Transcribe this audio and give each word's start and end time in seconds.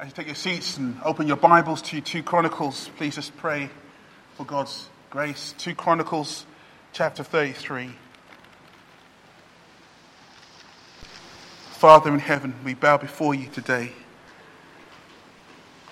As 0.00 0.06
you 0.06 0.12
take 0.12 0.26
your 0.26 0.36
seats 0.36 0.76
and 0.76 0.96
open 1.04 1.26
your 1.26 1.36
Bibles 1.36 1.82
to 1.82 2.00
2 2.00 2.22
Chronicles, 2.22 2.88
please 2.96 3.16
just 3.16 3.36
pray 3.36 3.68
for 4.36 4.46
God's 4.46 4.88
grace. 5.10 5.56
2 5.58 5.74
Chronicles 5.74 6.46
chapter 6.92 7.24
33. 7.24 7.90
Father 11.72 12.14
in 12.14 12.20
heaven, 12.20 12.54
we 12.64 12.74
bow 12.74 12.96
before 12.96 13.34
you 13.34 13.48
today. 13.48 13.90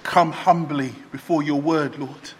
Come 0.04 0.30
humbly 0.30 0.94
before 1.10 1.42
your 1.42 1.60
word, 1.60 1.98
Lord. 1.98 2.30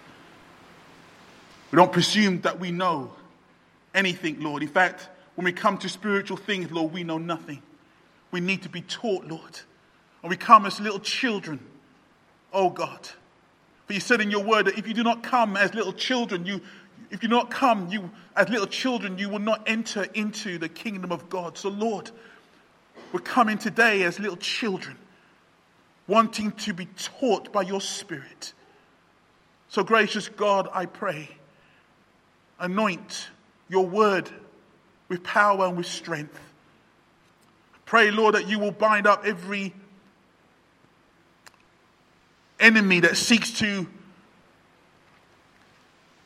We 1.72 1.78
don't 1.78 1.92
presume 1.92 2.42
that 2.42 2.60
we 2.60 2.70
know 2.70 3.10
anything, 3.92 4.40
Lord. 4.40 4.62
In 4.62 4.68
fact, 4.68 5.08
when 5.34 5.46
we 5.46 5.52
come 5.52 5.78
to 5.78 5.88
spiritual 5.88 6.36
things, 6.36 6.70
Lord, 6.70 6.92
we 6.92 7.02
know 7.02 7.18
nothing. 7.18 7.60
We 8.30 8.38
need 8.38 8.62
to 8.62 8.68
be 8.68 8.82
taught, 8.82 9.24
Lord. 9.24 9.62
And 10.26 10.30
we 10.32 10.36
come 10.36 10.66
as 10.66 10.80
little 10.80 10.98
children, 10.98 11.60
oh 12.52 12.68
God. 12.68 13.08
For 13.86 13.92
you 13.92 14.00
said 14.00 14.20
in 14.20 14.28
your 14.28 14.42
word 14.42 14.66
that 14.66 14.76
if 14.76 14.88
you 14.88 14.92
do 14.92 15.04
not 15.04 15.22
come 15.22 15.56
as 15.56 15.72
little 15.72 15.92
children, 15.92 16.44
you, 16.44 16.62
if 17.12 17.22
you 17.22 17.28
do 17.28 17.36
not 17.36 17.48
come 17.48 17.86
you, 17.90 18.10
as 18.34 18.48
little 18.48 18.66
children, 18.66 19.18
you 19.18 19.28
will 19.28 19.38
not 19.38 19.62
enter 19.68 20.02
into 20.14 20.58
the 20.58 20.68
kingdom 20.68 21.12
of 21.12 21.30
God. 21.30 21.56
So, 21.56 21.68
Lord, 21.68 22.10
we're 23.12 23.20
coming 23.20 23.56
today 23.56 24.02
as 24.02 24.18
little 24.18 24.36
children, 24.36 24.98
wanting 26.08 26.50
to 26.50 26.74
be 26.74 26.86
taught 26.96 27.52
by 27.52 27.62
your 27.62 27.80
Spirit. 27.80 28.52
So, 29.68 29.84
gracious 29.84 30.28
God, 30.28 30.68
I 30.72 30.86
pray, 30.86 31.30
anoint 32.58 33.28
your 33.68 33.86
word 33.86 34.28
with 35.08 35.22
power 35.22 35.66
and 35.66 35.76
with 35.76 35.86
strength. 35.86 36.40
Pray, 37.84 38.10
Lord, 38.10 38.34
that 38.34 38.48
you 38.48 38.58
will 38.58 38.72
bind 38.72 39.06
up 39.06 39.24
every 39.24 39.72
enemy 42.58 43.00
that 43.00 43.16
seeks 43.16 43.50
to 43.58 43.86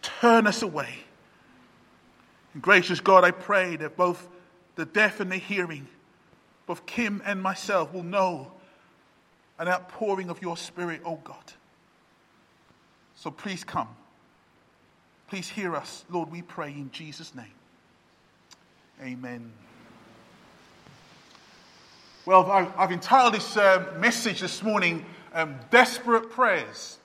turn 0.03 0.47
us 0.47 0.63
away. 0.63 0.95
And 2.55 2.63
gracious 2.63 3.01
God, 3.01 3.25
I 3.25 3.31
pray 3.31 3.77
that 3.77 3.97
both 3.97 4.29
the 4.77 4.85
deaf 4.85 5.21
and 5.21 5.31
the 5.31 5.37
hearing, 5.37 5.87
both 6.67 6.87
Kim 6.87 7.23
and 7.25 7.43
myself, 7.43 7.93
will 7.93 8.03
know 8.03 8.53
an 9.59 9.69
outpouring 9.69 10.31
of 10.31 10.41
your 10.41 10.57
Spirit, 10.57 11.03
oh 11.05 11.21
God. 11.23 11.53
So 13.15 13.31
please 13.31 13.63
come. 13.65 13.89
Please 15.29 15.49
hear 15.49 15.77
us, 15.77 16.05
Lord, 16.11 16.33
we 16.33 16.43
pray 16.43 16.71
in 16.71 16.91
Jesus' 16.91 17.35
name. 17.35 17.53
Amen. 19.03 19.53
Well, 22.27 22.51
I've 22.51 22.93
entitled 22.93 23.35
this 23.35 23.57
uh, 23.57 23.93
message 23.99 24.41
this 24.41 24.63
morning, 24.63 25.05
um, 25.33 25.57
Desperate 25.71 26.31
Prayers. 26.31 26.99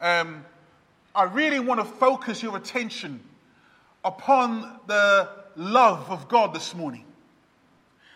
Um, 0.00 0.44
I 1.14 1.24
really 1.24 1.60
want 1.60 1.80
to 1.80 1.86
focus 1.86 2.42
your 2.42 2.56
attention 2.56 3.20
upon 4.04 4.80
the 4.86 5.28
love 5.56 6.10
of 6.10 6.28
God 6.28 6.54
this 6.54 6.74
morning. 6.74 7.04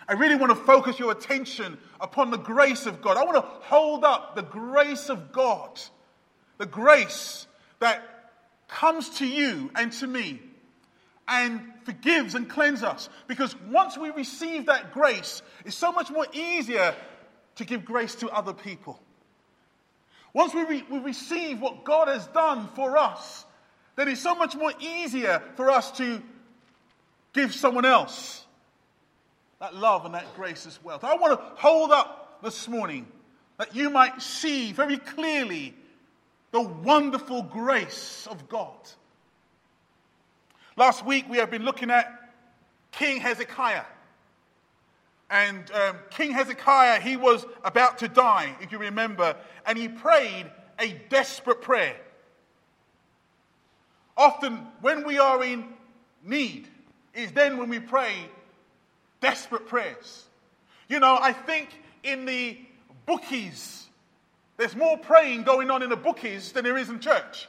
I 0.09 0.15
really 0.15 0.37
want 0.37 0.51
to 0.51 0.57
focus 0.57 0.99
your 0.99 1.13
attention 1.13 1.79
upon 2.01 2.31
the 2.31 2.37
grace 2.39 2.87
of 2.87 3.01
God. 3.01 3.17
I 3.17 3.25
want 3.25 3.37
to 3.37 3.51
hold 3.67 4.05
up 4.05 4.37
the 4.37 4.43
grace 4.43 5.09
of 5.09 5.33
God, 5.33 5.81
the 6.59 6.67
grace 6.67 7.47
that 7.81 8.33
comes 8.69 9.09
to 9.19 9.27
you 9.27 9.71
and 9.75 9.93
to 9.93 10.07
me 10.07 10.41
and 11.27 11.61
forgives 11.85 12.35
and 12.35 12.49
cleanses 12.49 12.85
us. 12.85 13.09
Because 13.27 13.55
once 13.71 13.97
we 13.97 14.11
receive 14.11 14.67
that 14.67 14.93
grace, 14.93 15.43
it's 15.65 15.77
so 15.77 15.91
much 15.91 16.11
more 16.11 16.27
easier 16.33 16.95
to 17.57 17.65
give 17.65 17.85
grace 17.85 18.15
to 18.17 18.29
other 18.31 18.53
people. 18.53 19.01
Once 20.33 20.53
we, 20.53 20.65
re- 20.65 20.87
we 20.91 20.99
receive 20.99 21.61
what 21.61 21.85
God 21.85 22.09
has 22.09 22.27
done 22.29 22.69
for 22.75 22.97
us, 22.97 23.45
then 23.97 24.09
it's 24.09 24.21
so 24.21 24.35
much 24.35 24.57
more 24.57 24.73
easier 24.81 25.41
for 25.55 25.71
us 25.71 25.93
to 25.93 26.21
give 27.33 27.55
someone 27.55 27.85
else 27.85 28.45
that 29.61 29.75
love 29.75 30.05
and 30.05 30.15
that 30.15 30.35
grace 30.35 30.67
as 30.67 30.83
well. 30.83 31.01
So 31.01 31.07
I 31.07 31.17
want 31.17 31.39
to 31.39 31.47
hold 31.61 31.93
up 31.93 32.41
this 32.43 32.69
morning 32.69 33.07
that 33.59 33.75
you 33.75 33.89
might 33.91 34.21
see 34.21 34.73
very 34.73 34.99
clearly 34.99 35.75
the 36.51 36.61
wonderful 36.61 37.43
grace 37.43 38.27
of 38.29 38.49
God. 38.49 38.77
Last 40.77 41.07
week 41.07 41.27
we 41.29 41.39
have 41.39 41.51
been 41.51 41.65
looking 41.65 41.91
at 41.91 42.33
King 42.91 43.21
Hezekiah. 43.21 43.85
And 45.31 45.71
um, 45.73 45.97
King 46.11 46.33
Hezekiah, 46.33 47.01
he 47.01 47.17
was 47.17 47.45
about 47.65 47.99
to 47.99 48.09
die, 48.09 48.55
if 48.61 48.73
you 48.73 48.79
remember, 48.79 49.37
and 49.67 49.79
he 49.79 49.89
prayed 49.89 50.51
a 50.79 50.93
desperate 51.09 51.63
prayer. 51.63 51.97
Often, 54.17 54.59
when 54.81 55.05
we 55.07 55.19
are 55.19 55.43
in 55.43 55.65
need, 56.23 56.69
is 57.15 57.33
then 57.33 57.59
when 57.59 57.69
we 57.69 57.81
pray 57.81 58.13
desperate 59.21 59.67
prayers. 59.67 60.25
You 60.89 61.01
know, 61.01 61.19
I 61.21 61.33
think 61.33 61.71
in 62.03 62.27
the 62.27 62.59
bookies, 63.07 63.87
there's 64.57 64.77
more 64.77 64.99
praying 64.99 65.45
going 65.45 65.71
on 65.71 65.83
in 65.83 65.91
the 65.91 65.97
bookies 65.97 66.53
than 66.53 66.65
there 66.65 66.77
is 66.77 66.91
in 66.91 67.01
church. 67.01 67.49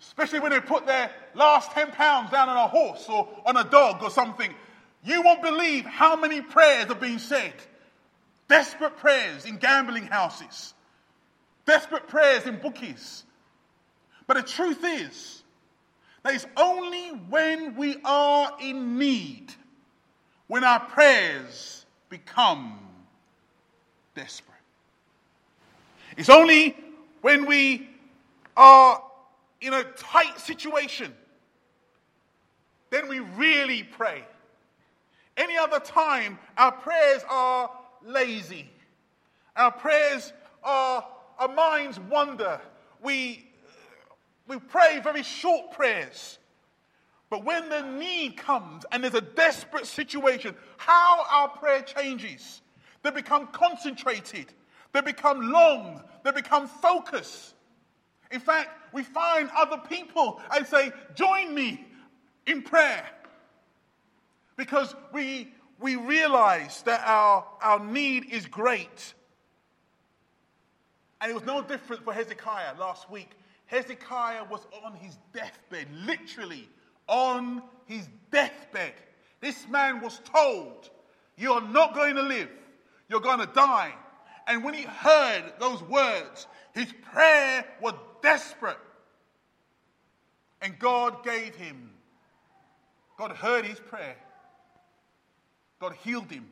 Especially 0.00 0.40
when 0.40 0.50
they 0.50 0.60
put 0.60 0.86
their 0.86 1.10
last 1.34 1.70
10 1.72 1.92
pounds 1.92 2.30
down 2.30 2.48
on 2.48 2.56
a 2.56 2.66
horse 2.68 3.06
or 3.08 3.28
on 3.46 3.56
a 3.56 3.64
dog 3.64 4.02
or 4.02 4.10
something. 4.10 4.52
You 5.04 5.22
won't 5.22 5.42
believe 5.42 5.84
how 5.84 6.16
many 6.16 6.40
prayers 6.40 6.90
are 6.90 6.94
being 6.94 7.18
said. 7.18 7.52
Desperate 8.48 8.96
prayers 8.96 9.44
in 9.44 9.56
gambling 9.56 10.06
houses, 10.06 10.74
desperate 11.66 12.08
prayers 12.08 12.46
in 12.46 12.56
bookies. 12.56 13.24
But 14.26 14.36
the 14.36 14.42
truth 14.42 14.82
is 14.82 15.42
that 16.22 16.34
it's 16.34 16.46
only 16.56 17.08
when 17.08 17.76
we 17.76 17.96
are 18.04 18.56
in 18.60 18.98
need 18.98 19.52
when 20.46 20.64
our 20.64 20.80
prayers 20.80 21.84
become 22.08 22.78
desperate. 24.14 24.54
It's 26.16 26.28
only 26.30 26.76
when 27.22 27.46
we 27.46 27.88
are 28.56 29.02
in 29.60 29.72
a 29.72 29.84
tight 29.84 30.38
situation, 30.38 31.12
then 32.90 33.08
we 33.08 33.20
really 33.20 33.82
pray. 33.82 34.24
Any 35.36 35.56
other 35.56 35.80
time, 35.80 36.38
our 36.56 36.72
prayers 36.72 37.22
are 37.28 37.70
lazy. 38.04 38.70
Our 39.56 39.72
prayers 39.72 40.32
are, 40.62 41.04
our 41.38 41.48
minds 41.48 41.98
wander. 41.98 42.60
We, 43.02 43.46
we 44.46 44.58
pray 44.58 45.00
very 45.02 45.22
short 45.22 45.72
prayers. 45.72 46.38
But 47.30 47.44
when 47.44 47.68
the 47.68 47.82
need 47.82 48.36
comes 48.36 48.84
and 48.92 49.02
there's 49.02 49.14
a 49.14 49.20
desperate 49.20 49.86
situation, 49.86 50.54
how 50.76 51.24
our 51.30 51.48
prayer 51.48 51.82
changes. 51.82 52.62
They 53.02 53.10
become 53.10 53.48
concentrated, 53.48 54.46
they 54.92 55.00
become 55.00 55.50
long, 55.50 56.02
they 56.22 56.30
become 56.30 56.68
focused. 56.68 57.54
In 58.30 58.40
fact, 58.40 58.94
we 58.94 59.02
find 59.02 59.50
other 59.54 59.76
people 59.76 60.40
and 60.54 60.66
say, 60.66 60.90
Join 61.14 61.54
me 61.54 61.84
in 62.46 62.62
prayer. 62.62 63.04
Because 64.64 64.96
we, 65.12 65.52
we 65.78 65.96
realize 65.96 66.80
that 66.86 67.02
our, 67.04 67.44
our 67.60 67.84
need 67.84 68.32
is 68.32 68.46
great. 68.46 69.12
And 71.20 71.30
it 71.30 71.34
was 71.34 71.44
no 71.44 71.60
different 71.60 72.02
for 72.02 72.14
Hezekiah 72.14 72.78
last 72.80 73.10
week. 73.10 73.28
Hezekiah 73.66 74.44
was 74.44 74.66
on 74.82 74.94
his 74.94 75.18
deathbed, 75.34 75.86
literally 76.06 76.66
on 77.08 77.62
his 77.84 78.08
deathbed. 78.32 78.94
This 79.42 79.68
man 79.68 80.00
was 80.00 80.18
told, 80.24 80.88
You're 81.36 81.60
not 81.60 81.94
going 81.94 82.14
to 82.14 82.22
live, 82.22 82.48
you're 83.10 83.20
going 83.20 83.40
to 83.40 83.52
die. 83.52 83.92
And 84.46 84.64
when 84.64 84.72
he 84.72 84.84
heard 84.84 85.52
those 85.60 85.82
words, 85.82 86.46
his 86.72 86.90
prayer 87.12 87.66
was 87.82 87.92
desperate. 88.22 88.78
And 90.62 90.78
God 90.78 91.22
gave 91.22 91.54
him, 91.54 91.90
God 93.18 93.32
heard 93.32 93.66
his 93.66 93.78
prayer. 93.78 94.16
God 95.84 95.96
healed 96.02 96.30
him. 96.30 96.46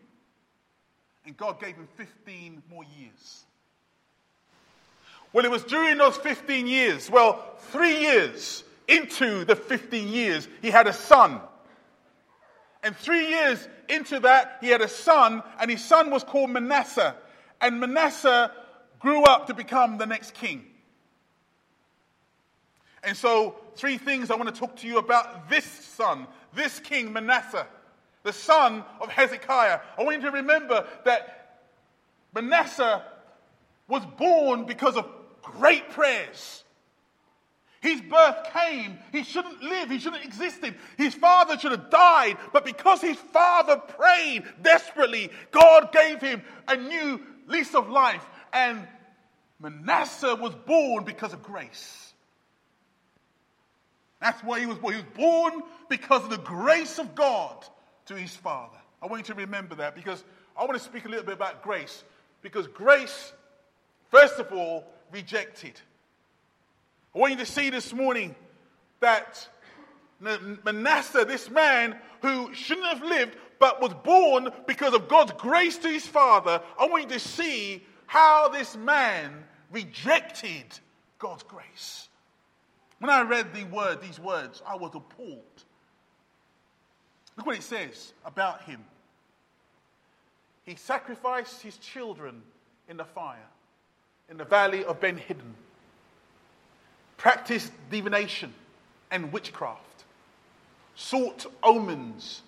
And 1.24 1.34
God 1.34 1.58
gave 1.58 1.76
him 1.76 1.88
15 1.96 2.62
more 2.68 2.84
years. 2.98 3.44
Well, 5.32 5.46
it 5.46 5.50
was 5.50 5.64
during 5.64 5.96
those 5.96 6.18
15 6.18 6.66
years, 6.66 7.08
well, 7.08 7.56
three 7.70 8.00
years 8.00 8.62
into 8.86 9.46
the 9.46 9.56
15 9.56 10.08
years, 10.08 10.46
he 10.60 10.70
had 10.70 10.86
a 10.86 10.92
son. 10.92 11.40
And 12.82 12.94
three 12.94 13.28
years 13.28 13.66
into 13.88 14.20
that, 14.20 14.58
he 14.60 14.68
had 14.68 14.82
a 14.82 14.88
son, 14.88 15.42
and 15.58 15.70
his 15.70 15.82
son 15.82 16.10
was 16.10 16.24
called 16.24 16.50
Manasseh. 16.50 17.14
And 17.62 17.80
Manasseh 17.80 18.52
grew 18.98 19.22
up 19.22 19.46
to 19.46 19.54
become 19.54 19.96
the 19.96 20.04
next 20.04 20.34
king. 20.34 20.66
And 23.02 23.16
so, 23.16 23.56
three 23.76 23.96
things 23.96 24.30
I 24.30 24.34
want 24.34 24.54
to 24.54 24.60
talk 24.60 24.76
to 24.76 24.86
you 24.86 24.98
about 24.98 25.48
this 25.48 25.64
son, 25.64 26.26
this 26.52 26.78
king, 26.80 27.14
Manasseh, 27.14 27.66
the 28.22 28.32
son 28.32 28.84
of 29.00 29.08
Hezekiah. 29.08 29.80
I 29.98 30.02
want 30.02 30.22
you 30.22 30.30
to 30.30 30.36
remember 30.36 30.86
that 31.04 31.60
Manasseh 32.34 33.02
was 33.88 34.04
born 34.16 34.64
because 34.64 34.96
of 34.96 35.06
great 35.42 35.90
prayers. 35.90 36.64
His 37.80 38.00
birth 38.00 38.48
came. 38.54 38.98
He 39.10 39.24
shouldn't 39.24 39.60
live. 39.60 39.90
He 39.90 39.98
shouldn't 39.98 40.24
exist. 40.24 40.64
His 40.96 41.14
father 41.14 41.58
should 41.58 41.72
have 41.72 41.90
died. 41.90 42.38
But 42.52 42.64
because 42.64 43.00
his 43.00 43.16
father 43.16 43.76
prayed 43.76 44.44
desperately, 44.62 45.30
God 45.50 45.92
gave 45.92 46.20
him 46.20 46.42
a 46.68 46.76
new 46.76 47.20
lease 47.48 47.74
of 47.74 47.90
life. 47.90 48.24
And 48.52 48.86
Manasseh 49.58 50.36
was 50.36 50.54
born 50.54 51.02
because 51.04 51.32
of 51.32 51.42
grace. 51.42 52.12
That's 54.20 54.42
why 54.44 54.60
he 54.60 54.66
was 54.66 54.78
born. 54.78 54.94
He 54.94 55.00
was 55.00 55.10
born 55.16 55.62
because 55.88 56.22
of 56.22 56.30
the 56.30 56.38
grace 56.38 57.00
of 57.00 57.16
God 57.16 57.66
to 58.14 58.20
his 58.20 58.34
father. 58.34 58.78
I 59.00 59.06
want 59.06 59.28
you 59.28 59.34
to 59.34 59.40
remember 59.40 59.74
that 59.76 59.94
because 59.94 60.22
I 60.56 60.64
want 60.64 60.74
to 60.74 60.84
speak 60.84 61.04
a 61.04 61.08
little 61.08 61.24
bit 61.24 61.34
about 61.34 61.62
grace. 61.62 62.04
Because 62.42 62.66
grace, 62.66 63.32
first 64.10 64.38
of 64.38 64.52
all, 64.52 64.84
rejected. 65.10 65.80
I 67.14 67.18
want 67.18 67.32
you 67.32 67.38
to 67.38 67.46
see 67.46 67.70
this 67.70 67.92
morning 67.92 68.34
that 69.00 69.48
Manasseh, 70.20 71.24
this 71.24 71.50
man 71.50 71.96
who 72.20 72.54
shouldn't 72.54 72.86
have 72.86 73.02
lived 73.02 73.36
but 73.58 73.80
was 73.80 73.94
born 74.04 74.50
because 74.66 74.94
of 74.94 75.08
God's 75.08 75.32
grace 75.32 75.78
to 75.78 75.88
his 75.88 76.06
father, 76.06 76.60
I 76.78 76.86
want 76.86 77.04
you 77.04 77.10
to 77.10 77.20
see 77.20 77.84
how 78.06 78.48
this 78.48 78.76
man 78.76 79.44
rejected 79.70 80.64
God's 81.18 81.42
grace. 81.44 82.08
When 82.98 83.10
I 83.10 83.22
read 83.22 83.54
the 83.54 83.64
word, 83.64 84.00
these 84.00 84.20
words, 84.20 84.62
I 84.66 84.76
was 84.76 84.92
appalled. 84.94 85.64
Look 87.36 87.46
what 87.46 87.56
it 87.56 87.62
says 87.62 88.12
about 88.24 88.62
him. 88.62 88.84
He 90.64 90.76
sacrificed 90.76 91.62
his 91.62 91.76
children 91.78 92.42
in 92.88 92.96
the 92.96 93.04
fire 93.04 93.48
in 94.30 94.36
the 94.36 94.44
valley 94.44 94.84
of 94.84 95.00
Ben 95.00 95.16
Hinnom 95.16 95.54
practiced 97.22 97.70
divination 97.88 98.52
and 99.12 99.32
witchcraft, 99.32 100.04
sought 100.96 101.46
omens, 101.62 102.42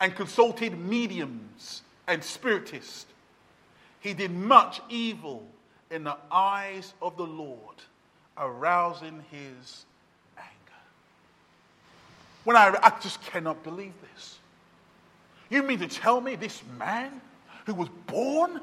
and 0.00 0.14
consulted 0.14 0.78
mediums 0.78 1.82
and 2.06 2.22
spiritists. 2.22 3.06
He 3.98 4.14
did 4.14 4.30
much 4.30 4.80
evil 4.88 5.46
in 5.90 6.04
the 6.04 6.16
eyes 6.30 6.94
of 7.02 7.16
the 7.16 7.26
Lord, 7.26 7.76
arousing 8.36 9.24
his. 9.30 9.84
When 12.44 12.56
I, 12.56 12.76
I 12.82 12.92
just 13.00 13.22
cannot 13.22 13.62
believe 13.62 13.92
this. 14.14 14.38
You 15.50 15.62
mean 15.62 15.80
to 15.80 15.88
tell 15.88 16.20
me 16.20 16.36
this 16.36 16.62
man 16.78 17.20
who 17.66 17.74
was 17.74 17.88
born 18.06 18.60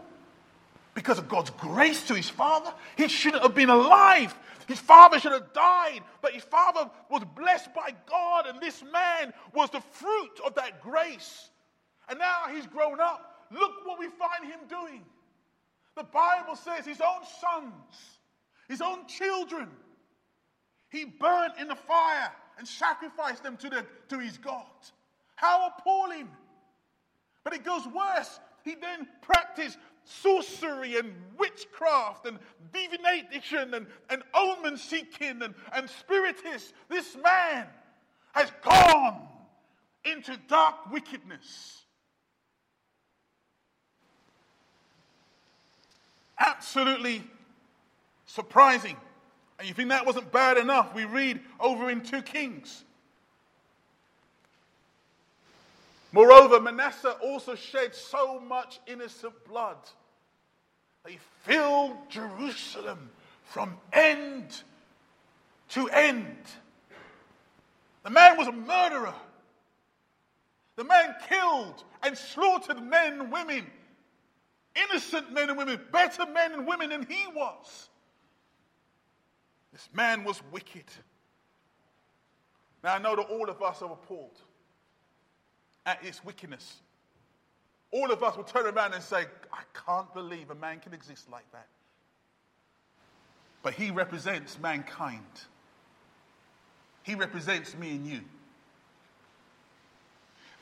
because 0.94 1.19
of 1.19 1.29
God's 1.29 1.51
grace 1.51 2.07
to 2.07 2.15
his 2.15 2.29
father, 2.29 2.74
he 2.95 3.07
shouldn't 3.07 3.44
have 3.44 3.53
been 3.53 3.69
alive. 3.69 4.35
His 4.68 4.79
father 4.79 5.19
should 5.19 5.31
have 5.31 5.53
died, 5.53 6.01
but 6.21 6.33
his 6.33 6.44
father 6.44 6.89
was 7.09 7.24
blessed 7.35 7.74
by 7.74 7.94
God, 8.09 8.47
and 8.47 8.59
this 8.59 8.83
man 8.83 9.33
was 9.53 9.69
the 9.69 9.80
fruit 9.80 10.39
of 10.45 10.56
that 10.56 10.81
grace. 10.81 11.50
And 12.09 12.18
now 12.18 12.45
he's 12.53 12.65
grown 12.65 13.00
up. 13.00 13.45
Look 13.51 13.85
what 13.85 14.00
we 14.00 14.07
find 14.07 14.51
him 14.51 14.59
doing. 14.68 15.03
The 15.95 16.03
Bible 16.03 16.56
says 16.56 16.85
his 16.85 17.01
own 17.01 17.23
sons, 17.41 17.73
his 18.68 18.81
own 18.81 19.07
children, 19.07 19.68
he 20.89 21.05
burnt 21.05 21.53
in 21.59 21.67
the 21.67 21.75
fire 21.75 22.31
and 22.57 22.67
sacrificed 22.67 23.43
them 23.43 23.57
to, 23.57 23.69
the, 23.69 23.85
to 24.09 24.19
his 24.19 24.37
God. 24.37 24.65
How 25.35 25.67
appalling! 25.67 26.29
But 27.43 27.53
it 27.53 27.63
goes 27.63 27.85
worse. 27.87 28.39
He 28.63 28.75
then 28.75 29.07
practiced 29.21 29.77
sorcery 30.03 30.97
and 30.97 31.13
witchcraft 31.37 32.25
and 32.25 32.39
divination 32.73 33.73
and, 33.73 33.87
and 34.09 34.23
omen 34.33 34.77
seeking 34.77 35.41
and, 35.41 35.53
and 35.73 35.89
spiritists. 35.89 36.73
This 36.89 37.15
man 37.23 37.67
has 38.33 38.51
gone 38.63 39.27
into 40.05 40.37
dark 40.47 40.91
wickedness. 40.91 41.83
Absolutely 46.39 47.23
surprising. 48.25 48.95
And 49.59 49.68
you 49.68 49.74
think 49.74 49.89
that 49.89 50.06
wasn't 50.06 50.31
bad 50.31 50.57
enough? 50.57 50.94
We 50.94 51.06
read 51.06 51.39
over 51.59 51.89
in 51.89 52.01
2 52.01 52.21
Kings 52.21 52.83
Moreover, 56.12 56.59
Manasseh 56.59 57.15
also 57.21 57.56
shed 57.56 57.94
so 57.94 58.39
much 58.39 58.80
innocent 58.88 59.33
blood. 59.48 59.77
They 61.06 61.19
filled 61.44 62.09
Jerusalem 62.09 63.09
from 63.44 63.77
end 63.94 64.63
to 65.69 65.89
end. 65.89 66.38
The 68.04 68.09
man 68.09 68.38
was 68.38 68.48
a 68.48 68.51
murderer. 68.51 69.13
The 70.75 70.86
man 70.86 71.13
killed 71.27 71.83
and 72.04 72.18
slaughtered 72.18 72.81
men 72.81 73.19
and 73.19 73.31
women, 73.31 73.65
innocent 74.75 75.31
men 75.33 75.50
and 75.50 75.57
women, 75.57 75.80
better 75.92 76.25
men 76.25 76.54
and 76.54 76.65
women 76.65 76.89
than 76.89 77.06
he 77.07 77.27
was. 77.36 77.89
This 79.71 79.89
man 79.93 80.23
was 80.23 80.41
wicked. 80.51 80.85
Now 82.83 82.95
I 82.95 82.99
know 82.99 83.15
that 83.15 83.23
all 83.23 83.49
of 83.49 83.61
us 83.61 83.81
are 83.81 83.91
appalled 83.91 84.39
at 85.85 86.03
its 86.03 86.23
wickedness. 86.23 86.77
All 87.91 88.11
of 88.11 88.21
us 88.21 88.35
will 88.35 88.43
turn 88.43 88.65
around 88.65 88.93
and 88.93 89.03
say, 89.03 89.25
I 89.51 89.61
can't 89.85 90.13
believe 90.13 90.49
a 90.49 90.55
man 90.55 90.79
can 90.79 90.93
exist 90.93 91.29
like 91.31 91.49
that. 91.53 91.67
But 93.63 93.73
he 93.73 93.91
represents 93.91 94.59
mankind. 94.59 95.23
He 97.03 97.15
represents 97.15 97.75
me 97.75 97.91
and 97.91 98.05
you. 98.05 98.21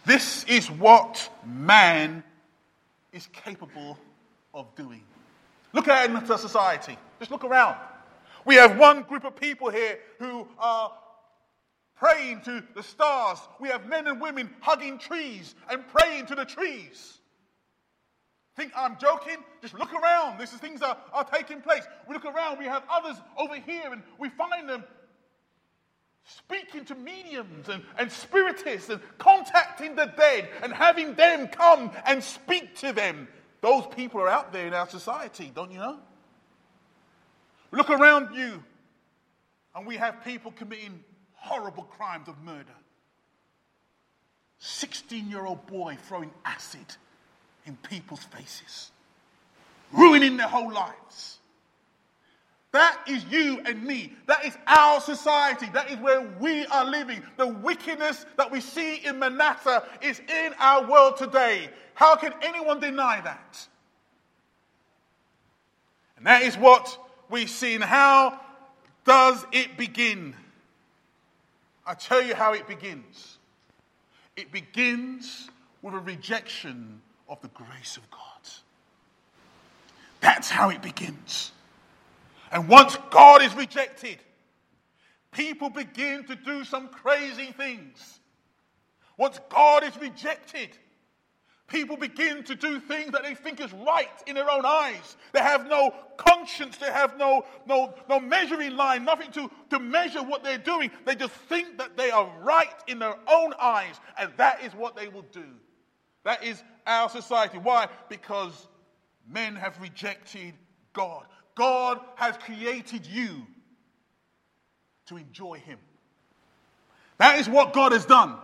This 0.05 0.43
is 0.43 0.69
what 0.69 1.29
man 1.43 2.23
is 3.11 3.27
capable 3.33 3.97
of 4.53 4.73
doing. 4.75 5.01
Look 5.73 5.87
at 5.87 6.27
the 6.27 6.37
society. 6.37 6.97
Just 7.19 7.31
look 7.31 7.43
around. 7.43 7.77
We 8.45 8.55
have 8.55 8.77
one 8.77 9.01
group 9.01 9.25
of 9.25 9.35
people 9.35 9.69
here 9.69 9.99
who 10.19 10.47
are 10.59 10.91
praying 11.95 12.41
to 12.41 12.63
the 12.75 12.83
stars. 12.83 13.39
We 13.59 13.69
have 13.69 13.87
men 13.87 14.07
and 14.07 14.21
women 14.21 14.49
hugging 14.59 14.99
trees 14.99 15.55
and 15.69 15.85
praying 15.87 16.27
to 16.27 16.35
the 16.35 16.45
trees. 16.45 17.19
Think 18.55 18.71
I'm 18.75 18.97
joking? 18.97 19.37
Just 19.61 19.73
look 19.73 19.93
around. 19.93 20.39
These 20.39 20.51
things 20.51 20.81
are, 20.81 20.97
are 21.11 21.25
taking 21.25 21.61
place. 21.61 21.83
We 22.07 22.13
look 22.13 22.25
around, 22.25 22.59
we 22.59 22.65
have 22.65 22.83
others 22.89 23.17
over 23.37 23.55
here, 23.55 23.91
and 23.91 24.01
we 24.17 24.29
find 24.29 24.69
them 24.69 24.83
speaking 26.23 26.85
to 26.85 26.95
mediums 26.95 27.69
and, 27.69 27.83
and 27.97 28.11
spiritists 28.11 28.89
and 28.89 29.01
contacting 29.17 29.95
the 29.95 30.05
dead 30.17 30.49
and 30.63 30.73
having 30.73 31.15
them 31.15 31.47
come 31.47 31.91
and 32.05 32.23
speak 32.23 32.75
to 32.77 32.93
them. 32.93 33.27
Those 33.61 33.85
people 33.87 34.21
are 34.21 34.29
out 34.29 34.53
there 34.53 34.67
in 34.67 34.73
our 34.73 34.87
society, 34.87 35.51
don't 35.53 35.71
you 35.71 35.79
know? 35.79 35.99
Look 37.71 37.89
around 37.89 38.35
you, 38.35 38.63
and 39.75 39.85
we 39.85 39.97
have 39.97 40.23
people 40.23 40.51
committing 40.51 41.03
horrible 41.33 41.83
crimes 41.83 42.27
of 42.27 42.41
murder. 42.43 42.75
16 44.59 45.29
year 45.29 45.45
old 45.45 45.65
boy 45.67 45.97
throwing 46.07 46.31
acid 46.43 46.85
in 47.65 47.75
people's 47.77 48.23
faces, 48.23 48.91
ruining 49.91 50.37
their 50.37 50.47
whole 50.47 50.71
lives. 50.71 51.39
That 52.71 52.99
is 53.07 53.23
you 53.29 53.61
and 53.65 53.83
me. 53.83 54.11
That 54.27 54.43
is 54.43 54.57
our 54.67 54.99
society. 54.99 55.67
That 55.73 55.89
is 55.89 55.97
where 55.99 56.21
we 56.41 56.65
are 56.65 56.83
living. 56.83 57.23
The 57.37 57.47
wickedness 57.47 58.25
that 58.35 58.51
we 58.51 58.59
see 58.59 58.97
in 58.97 59.17
Manasseh 59.17 59.81
is 60.01 60.19
in 60.19 60.53
our 60.59 60.85
world 60.85 61.15
today. 61.15 61.69
How 61.93 62.17
can 62.17 62.33
anyone 62.41 62.81
deny 62.81 63.21
that? 63.21 63.65
And 66.17 66.25
that 66.25 66.41
is 66.41 66.57
what 66.57 66.99
we 67.29 67.45
see. 67.45 67.75
And 67.75 67.83
how 67.83 68.39
does 69.05 69.45
it 69.51 69.77
begin? 69.77 70.35
I 71.85 71.93
tell 71.93 72.21
you 72.21 72.35
how 72.35 72.53
it 72.53 72.67
begins. 72.67 73.37
It 74.35 74.51
begins 74.51 75.49
with 75.81 75.93
a 75.93 75.99
rejection 75.99 77.01
of 77.29 77.41
the 77.41 77.47
grace 77.49 77.97
of 77.97 78.09
God. 78.11 78.21
That's 80.21 80.49
how 80.49 80.69
it 80.69 80.81
begins. 80.81 81.51
And 82.51 82.67
once 82.67 82.97
God 83.11 83.43
is 83.43 83.53
rejected, 83.53 84.17
people 85.31 85.69
begin 85.69 86.23
to 86.25 86.35
do 86.35 86.63
some 86.63 86.87
crazy 86.87 87.51
things. 87.51 88.19
Once 89.17 89.39
God 89.49 89.83
is 89.83 89.95
rejected, 89.97 90.69
People 91.67 91.97
begin 91.97 92.43
to 92.43 92.53
do 92.53 92.79
things 92.79 93.11
that 93.13 93.23
they 93.23 93.33
think 93.33 93.59
is 93.59 93.73
right 93.73 94.07
in 94.27 94.35
their 94.35 94.49
own 94.49 94.65
eyes. 94.65 95.17
They 95.33 95.39
have 95.39 95.67
no 95.67 95.95
conscience, 96.15 96.77
they 96.77 96.91
have 96.91 97.17
no, 97.17 97.43
no, 97.65 97.95
no 98.07 98.19
measuring 98.19 98.75
line, 98.75 99.03
nothing 99.03 99.31
to, 99.31 99.49
to 99.71 99.79
measure 99.79 100.21
what 100.21 100.43
they're 100.43 100.59
doing. 100.59 100.91
They 101.05 101.15
just 101.15 101.33
think 101.33 101.79
that 101.79 101.97
they 101.97 102.11
are 102.11 102.31
right 102.41 102.73
in 102.87 102.99
their 102.99 103.15
own 103.27 103.53
eyes, 103.59 103.95
and 104.19 104.31
that 104.37 104.63
is 104.63 104.73
what 104.73 104.95
they 104.95 105.07
will 105.07 105.25
do. 105.31 105.45
That 106.23 106.43
is 106.43 106.61
our 106.85 107.09
society. 107.09 107.57
Why? 107.57 107.87
Because 108.09 108.67
men 109.27 109.55
have 109.55 109.81
rejected 109.81 110.53
God. 110.93 111.25
God 111.55 111.99
has 112.15 112.37
created 112.37 113.07
you 113.07 113.47
to 115.07 115.17
enjoy 115.17 115.57
Him. 115.57 115.79
That 117.17 117.39
is 117.39 117.49
what 117.49 117.73
God 117.73 117.91
has 117.91 118.05
done. 118.05 118.37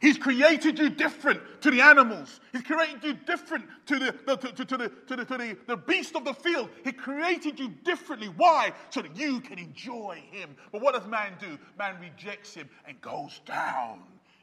He's 0.00 0.18
created 0.18 0.78
you 0.78 0.90
different 0.90 1.40
to 1.62 1.70
the 1.70 1.80
animals. 1.80 2.40
He's 2.52 2.62
created 2.62 3.02
you 3.02 3.14
different 3.14 3.64
to 3.86 3.98
the, 3.98 4.14
the 4.26 4.36
to, 4.36 4.52
to, 4.52 4.64
to, 4.64 4.76
the, 4.76 4.88
to, 4.88 5.16
the, 5.16 5.24
to 5.24 5.38
the, 5.38 5.56
the 5.66 5.76
beast 5.76 6.14
of 6.16 6.24
the 6.24 6.34
field. 6.34 6.68
He 6.84 6.92
created 6.92 7.58
you 7.58 7.68
differently. 7.84 8.28
Why? 8.28 8.72
So 8.90 9.02
that 9.02 9.16
you 9.16 9.40
can 9.40 9.58
enjoy 9.58 10.22
him. 10.30 10.56
But 10.72 10.82
what 10.82 10.94
does 10.94 11.06
man 11.06 11.32
do? 11.40 11.58
Man 11.78 11.96
rejects 12.00 12.54
him 12.54 12.68
and 12.86 13.00
goes 13.00 13.40
down 13.46 14.00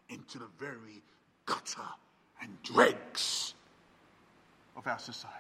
into 0.10 0.40
the 0.40 0.48
very 0.58 1.02
gutter 1.46 1.82
and 2.42 2.52
dregs 2.64 3.54
of 4.76 4.88
our 4.88 5.00
society. 5.00 5.38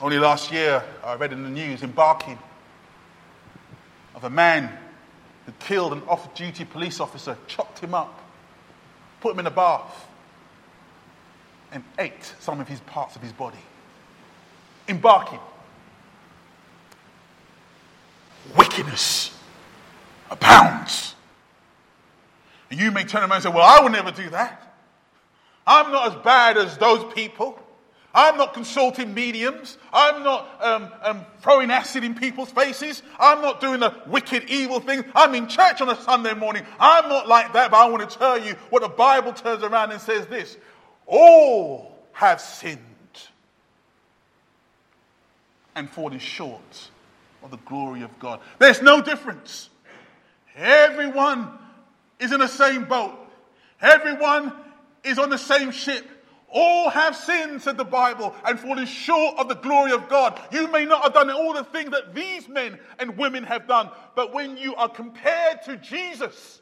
Only 0.00 0.18
last 0.18 0.50
year, 0.50 0.82
I 1.04 1.14
read 1.16 1.32
in 1.32 1.42
the 1.42 1.50
news 1.50 1.82
embarking 1.82 2.38
of 4.14 4.24
a 4.24 4.30
man 4.30 4.78
who 5.50 5.64
killed 5.64 5.92
an 5.92 6.02
off 6.06 6.32
duty 6.34 6.64
police 6.64 7.00
officer, 7.00 7.36
chopped 7.46 7.80
him 7.80 7.94
up, 7.94 8.20
put 9.20 9.32
him 9.32 9.40
in 9.40 9.46
a 9.46 9.50
bath, 9.50 10.06
and 11.72 11.82
ate 11.98 12.34
some 12.40 12.60
of 12.60 12.68
his 12.68 12.80
parts 12.80 13.16
of 13.16 13.22
his 13.22 13.32
body. 13.32 13.58
Embarking. 14.88 15.38
Wickedness 18.56 19.36
abounds. 20.30 21.14
And 22.70 22.78
you 22.78 22.90
may 22.90 23.04
turn 23.04 23.22
around 23.22 23.32
and 23.32 23.42
say, 23.42 23.50
Well, 23.50 23.62
I 23.62 23.82
would 23.82 23.92
never 23.92 24.10
do 24.10 24.30
that. 24.30 24.74
I'm 25.66 25.92
not 25.92 26.16
as 26.16 26.22
bad 26.22 26.56
as 26.56 26.76
those 26.78 27.12
people. 27.12 27.58
I'm 28.12 28.36
not 28.36 28.54
consulting 28.54 29.14
mediums. 29.14 29.78
I'm 29.92 30.24
not 30.24 30.48
um, 30.60 30.90
um, 31.02 31.26
throwing 31.42 31.70
acid 31.70 32.02
in 32.02 32.14
people's 32.14 32.50
faces. 32.50 33.02
I'm 33.18 33.40
not 33.40 33.60
doing 33.60 33.80
the 33.80 33.94
wicked, 34.06 34.50
evil 34.50 34.80
thing. 34.80 35.04
I'm 35.14 35.34
in 35.34 35.46
church 35.46 35.80
on 35.80 35.88
a 35.88 36.00
Sunday 36.00 36.34
morning. 36.34 36.64
I'm 36.80 37.08
not 37.08 37.28
like 37.28 37.52
that, 37.52 37.70
but 37.70 37.76
I 37.76 37.88
want 37.88 38.08
to 38.08 38.18
tell 38.18 38.38
you 38.38 38.54
what 38.70 38.82
the 38.82 38.88
Bible 38.88 39.32
turns 39.32 39.62
around 39.62 39.92
and 39.92 40.00
says 40.00 40.26
this 40.26 40.56
All 41.06 41.96
have 42.12 42.40
sinned 42.40 42.78
and 45.76 45.88
fallen 45.88 46.18
short 46.18 46.90
of 47.44 47.52
the 47.52 47.58
glory 47.58 48.02
of 48.02 48.18
God. 48.18 48.40
There's 48.58 48.82
no 48.82 49.00
difference. 49.00 49.70
Everyone 50.56 51.48
is 52.18 52.32
in 52.32 52.40
the 52.40 52.48
same 52.48 52.84
boat, 52.84 53.16
everyone 53.80 54.52
is 55.04 55.18
on 55.18 55.30
the 55.30 55.38
same 55.38 55.70
ship. 55.70 56.04
All 56.52 56.90
have 56.90 57.14
sinned, 57.14 57.62
said 57.62 57.76
the 57.76 57.84
Bible, 57.84 58.34
and 58.44 58.58
fallen 58.58 58.86
short 58.86 59.38
of 59.38 59.48
the 59.48 59.54
glory 59.54 59.92
of 59.92 60.08
God. 60.08 60.40
You 60.50 60.66
may 60.68 60.84
not 60.84 61.02
have 61.02 61.14
done 61.14 61.30
all 61.30 61.54
the 61.54 61.64
things 61.64 61.90
that 61.90 62.14
these 62.14 62.48
men 62.48 62.78
and 62.98 63.16
women 63.16 63.44
have 63.44 63.68
done, 63.68 63.90
but 64.16 64.34
when 64.34 64.56
you 64.56 64.74
are 64.74 64.88
compared 64.88 65.62
to 65.62 65.76
Jesus, 65.76 66.60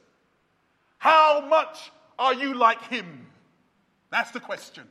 how 0.99 1.40
much 1.49 1.90
are 2.18 2.35
you 2.35 2.54
like 2.54 2.83
him? 2.88 3.26
That's 4.11 4.30
the 4.30 4.40
question. 4.40 4.85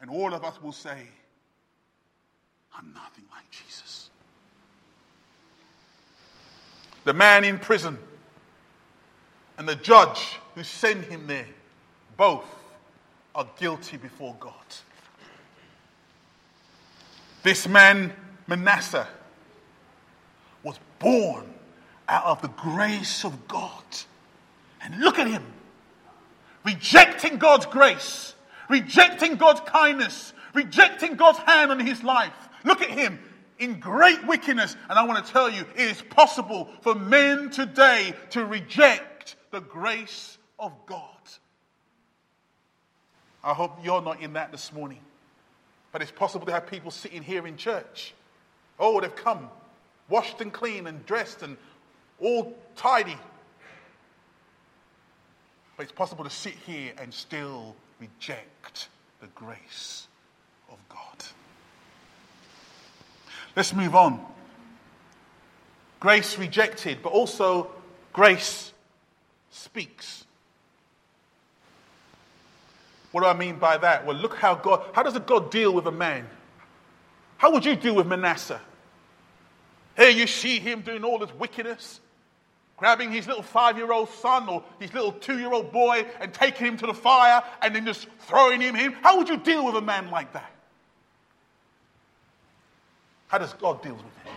And 0.00 0.10
all 0.10 0.34
of 0.34 0.44
us 0.44 0.60
will 0.62 0.72
say, 0.72 1.06
I'm 2.76 2.92
nothing 2.92 3.24
like 3.30 3.50
Jesus. 3.50 4.10
The 7.04 7.14
man 7.14 7.44
in 7.44 7.58
prison 7.58 7.98
and 9.56 9.68
the 9.68 9.74
judge 9.74 10.38
who 10.54 10.64
sent 10.64 11.04
him 11.04 11.26
there, 11.26 11.46
both 12.16 12.44
are 13.34 13.46
guilty 13.58 13.96
before 13.96 14.34
God. 14.40 14.52
This 17.42 17.66
man, 17.66 18.12
Manasseh, 18.46 19.08
was 20.62 20.78
born 20.98 21.54
out 22.08 22.24
of 22.24 22.42
the 22.42 22.48
grace 22.48 23.24
of 23.24 23.48
God. 23.48 23.84
And 24.82 24.98
look 25.00 25.18
at 25.18 25.26
him, 25.26 25.44
rejecting 26.64 27.38
God's 27.38 27.66
grace, 27.66 28.34
rejecting 28.68 29.36
God's 29.36 29.60
kindness, 29.60 30.32
rejecting 30.54 31.14
God's 31.14 31.38
hand 31.38 31.70
on 31.70 31.80
his 31.80 32.02
life. 32.02 32.32
Look 32.64 32.82
at 32.82 32.90
him 32.90 33.18
in 33.58 33.78
great 33.78 34.26
wickedness. 34.26 34.76
And 34.88 34.98
I 34.98 35.04
want 35.04 35.24
to 35.24 35.32
tell 35.32 35.48
you, 35.48 35.64
it 35.76 35.80
is 35.80 36.02
possible 36.02 36.68
for 36.80 36.94
men 36.94 37.50
today 37.50 38.14
to 38.30 38.44
reject 38.44 39.36
the 39.50 39.60
grace 39.60 40.38
of 40.58 40.72
God. 40.86 41.06
I 43.42 43.54
hope 43.54 43.78
you're 43.82 44.02
not 44.02 44.20
in 44.20 44.34
that 44.34 44.52
this 44.52 44.72
morning. 44.72 45.00
But 45.92 46.02
it's 46.02 46.10
possible 46.10 46.46
to 46.46 46.52
have 46.52 46.66
people 46.66 46.90
sitting 46.90 47.22
here 47.22 47.46
in 47.46 47.56
church. 47.56 48.14
Oh, 48.78 49.00
they've 49.00 49.14
come, 49.14 49.48
washed 50.08 50.40
and 50.40 50.52
clean 50.52 50.86
and 50.86 51.04
dressed 51.06 51.42
and 51.42 51.56
all 52.20 52.56
tidy. 52.76 53.16
But 55.76 55.84
it's 55.84 55.92
possible 55.92 56.24
to 56.24 56.30
sit 56.30 56.54
here 56.66 56.92
and 56.98 57.12
still 57.12 57.74
reject 57.98 58.88
the 59.20 59.26
grace 59.28 60.06
of 60.70 60.78
God. 60.88 61.24
Let's 63.56 63.74
move 63.74 63.94
on. 63.94 64.24
Grace 65.98 66.38
rejected, 66.38 66.98
but 67.02 67.10
also 67.10 67.70
grace 68.12 68.72
speaks. 69.50 70.24
What 73.12 73.22
do 73.22 73.26
I 73.26 73.34
mean 73.34 73.58
by 73.58 73.76
that? 73.78 74.06
Well, 74.06 74.16
look 74.16 74.36
how 74.36 74.54
God, 74.54 74.84
how 74.92 75.02
does 75.02 75.16
a 75.16 75.20
God 75.20 75.50
deal 75.50 75.72
with 75.72 75.86
a 75.86 75.92
man? 75.92 76.28
How 77.38 77.50
would 77.52 77.64
you 77.64 77.74
deal 77.74 77.94
with 77.94 78.06
Manasseh? 78.06 78.60
Here 79.96 80.10
you 80.10 80.26
see 80.26 80.58
him 80.58 80.82
doing 80.82 81.04
all 81.04 81.18
this 81.18 81.34
wickedness, 81.34 82.00
grabbing 82.76 83.10
his 83.10 83.26
little 83.26 83.42
five 83.42 83.76
year 83.76 83.92
old 83.92 84.10
son 84.10 84.48
or 84.48 84.62
his 84.78 84.92
little 84.94 85.12
two 85.12 85.38
year 85.38 85.52
old 85.52 85.72
boy 85.72 86.06
and 86.20 86.32
taking 86.32 86.66
him 86.66 86.76
to 86.76 86.86
the 86.86 86.94
fire 86.94 87.42
and 87.62 87.74
then 87.74 87.84
just 87.84 88.06
throwing 88.20 88.60
him 88.60 88.76
in. 88.76 88.92
How 88.92 89.18
would 89.18 89.28
you 89.28 89.36
deal 89.36 89.64
with 89.64 89.74
a 89.74 89.80
man 89.80 90.10
like 90.10 90.32
that? 90.32 90.50
How 93.26 93.38
does 93.38 93.52
God 93.54 93.82
deal 93.82 93.94
with 93.94 94.02
him? 94.02 94.34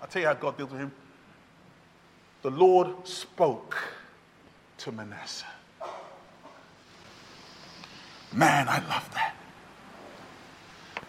I'll 0.00 0.08
tell 0.08 0.22
you 0.22 0.28
how 0.28 0.34
God 0.34 0.56
deals 0.56 0.70
with 0.70 0.80
him. 0.80 0.92
The 2.42 2.50
Lord 2.50 2.88
spoke 3.06 3.76
to 4.78 4.92
Manasseh. 4.92 5.46
Man, 8.36 8.68
I 8.68 8.78
love 8.86 9.10
that. 9.14 9.34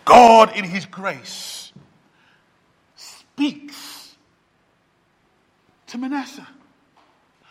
God, 0.06 0.56
in 0.56 0.64
His 0.64 0.86
grace, 0.86 1.74
speaks 2.96 4.16
to 5.88 5.98
Manasseh. 5.98 6.48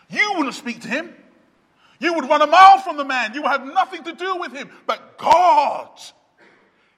You 0.09 0.33
wouldn't 0.37 0.54
speak 0.54 0.80
to 0.80 0.88
him. 0.88 1.12
You 1.99 2.14
would 2.14 2.28
run 2.28 2.42
a 2.42 2.47
mile 2.47 2.78
from 2.78 2.97
the 2.97 3.04
man. 3.04 3.35
You 3.35 3.42
would 3.42 3.50
have 3.50 3.66
nothing 3.66 4.04
to 4.04 4.12
do 4.12 4.37
with 4.37 4.52
him. 4.52 4.71
But 4.87 5.18
God, 5.18 5.90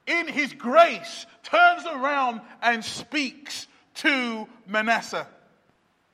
in 0.07 0.27
His 0.27 0.53
grace, 0.53 1.25
turns 1.43 1.85
around 1.85 2.41
and 2.61 2.83
speaks 2.83 3.67
to 3.95 4.47
Manasseh. 4.67 5.27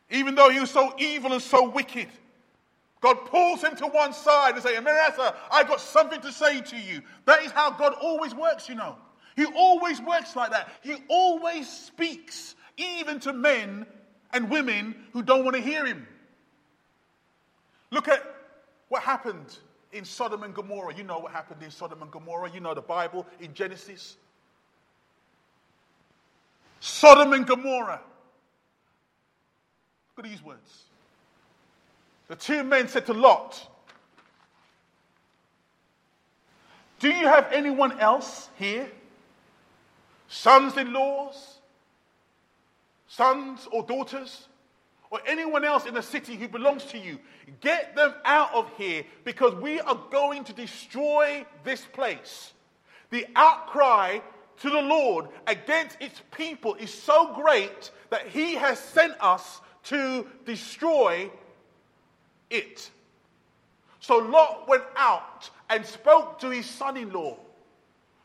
Even 0.09 0.35
though 0.35 0.49
he 0.49 0.59
was 0.59 0.71
so 0.71 0.93
evil 0.97 1.33
and 1.33 1.41
so 1.41 1.69
wicked. 1.69 2.07
God 3.05 3.23
pulls 3.25 3.61
him 3.61 3.75
to 3.75 3.85
one 3.85 4.13
side 4.13 4.55
and 4.55 4.63
says, 4.63 4.83
Manasseh, 4.83 5.35
I've 5.51 5.67
got 5.67 5.79
something 5.79 6.19
to 6.21 6.31
say 6.31 6.61
to 6.61 6.75
you. 6.75 7.03
That 7.25 7.43
is 7.43 7.51
how 7.51 7.69
God 7.69 7.93
always 8.01 8.33
works, 8.33 8.67
you 8.67 8.73
know. 8.73 8.95
He 9.35 9.45
always 9.45 10.01
works 10.01 10.35
like 10.35 10.49
that. 10.49 10.69
He 10.81 10.95
always 11.07 11.69
speaks, 11.69 12.55
even 12.77 13.19
to 13.19 13.31
men 13.31 13.85
and 14.33 14.49
women 14.49 14.95
who 15.13 15.21
don't 15.21 15.43
want 15.43 15.55
to 15.55 15.61
hear 15.61 15.85
him. 15.85 16.07
Look 17.91 18.07
at 18.07 18.23
what 18.89 19.03
happened 19.03 19.55
in 19.91 20.03
Sodom 20.03 20.41
and 20.41 20.55
Gomorrah. 20.55 20.95
You 20.95 21.03
know 21.03 21.19
what 21.19 21.31
happened 21.31 21.61
in 21.61 21.69
Sodom 21.69 22.01
and 22.01 22.09
Gomorrah. 22.09 22.49
You 22.51 22.59
know 22.59 22.73
the 22.73 22.81
Bible 22.81 23.27
in 23.39 23.53
Genesis. 23.53 24.17
Sodom 26.79 27.33
and 27.33 27.45
Gomorrah. 27.45 28.01
Look 30.17 30.25
at 30.25 30.31
these 30.31 30.43
words. 30.43 30.85
The 32.27 32.35
two 32.35 32.63
men 32.63 32.87
said 32.87 33.05
to 33.07 33.13
Lot, 33.13 33.69
Do 36.99 37.09
you 37.09 37.27
have 37.27 37.51
anyone 37.51 37.99
else 37.99 38.49
here? 38.57 38.89
Sons 40.27 40.75
in 40.75 40.91
laws, 40.91 41.59
sons 43.07 43.67
or 43.71 43.83
daughters, 43.83 44.47
or 45.11 45.19
anyone 45.27 45.63
else 45.63 45.85
in 45.85 45.93
the 45.93 46.01
city 46.01 46.35
who 46.35 46.47
belongs 46.47 46.83
to 46.85 46.97
you? 46.97 47.19
Get 47.61 47.95
them 47.95 48.13
out 48.23 48.53
of 48.55 48.71
here 48.75 49.03
because 49.23 49.53
we 49.55 49.79
are 49.79 49.99
going 50.09 50.43
to 50.45 50.53
destroy 50.53 51.45
this 51.63 51.85
place. 51.85 52.53
The 53.11 53.27
outcry 53.35 54.19
to 54.61 54.69
the 54.69 54.81
Lord 54.81 55.27
against 55.45 55.97
its 55.99 56.21
people 56.35 56.73
is 56.75 56.91
so 56.91 57.33
great 57.35 57.91
that 58.09 58.27
he 58.27 58.55
has 58.55 58.79
sent 58.79 59.13
us 59.21 59.61
to 59.83 60.25
destroy 60.45 61.29
it. 62.49 62.89
So 63.99 64.17
Lot 64.17 64.67
went 64.67 64.83
out 64.95 65.49
and 65.69 65.85
spoke 65.85 66.39
to 66.39 66.49
his 66.49 66.65
son 66.65 66.97
in 66.97 67.11
law, 67.11 67.37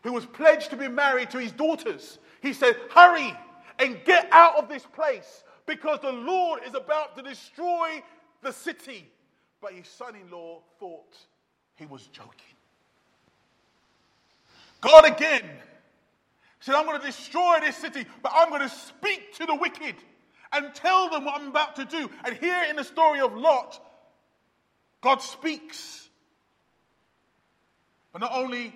who 0.03 0.12
was 0.12 0.27
pledged 0.27 0.71
to 0.71 0.77
be 0.77 0.89
married 0.89 1.31
to 1.31 1.39
his 1.39 1.53
daughters, 1.53 2.19
he 2.43 2.53
said, 2.53 2.77
Hurry 2.91 3.35
and 3.79 3.99
get 4.05 4.29
out 4.31 4.57
of 4.57 4.69
this 4.69 4.85
place 4.85 5.45
because 5.67 6.00
the 6.00 6.12
Lord 6.12 6.61
is 6.67 6.75
about 6.75 7.17
to 7.17 7.23
destroy 7.23 8.03
the 8.43 8.53
city. 8.53 9.09
But 9.61 9.73
his 9.73 9.89
son 9.89 10.17
in 10.17 10.31
law 10.31 10.61
thought 10.79 11.17
he 11.77 11.87
was 11.87 12.07
joking. 12.07 12.35
God 14.81 15.05
again 15.05 15.45
said, 16.61 16.75
I'm 16.75 16.87
going 16.87 17.00
to 17.00 17.07
destroy 17.07 17.59
this 17.61 17.77
city, 17.77 18.05
but 18.23 18.33
I'm 18.35 18.49
going 18.49 18.62
to 18.62 18.69
speak 18.69 19.35
to 19.37 19.47
the 19.47 19.55
wicked 19.55 19.97
and 20.53 20.75
tell 20.75 21.09
them 21.11 21.25
what 21.25 21.41
I'm 21.41 21.49
about 21.49 21.77
to 21.77 21.85
do. 21.85 22.11
And 22.25 22.37
here 22.37 22.65
in 22.69 22.77
the 22.77 22.85
story 22.85 23.21
of 23.21 23.35
Lot, 23.35 23.81
God 25.00 25.23
speaks. 25.23 26.09
But 28.12 28.21
not 28.21 28.33
only 28.33 28.75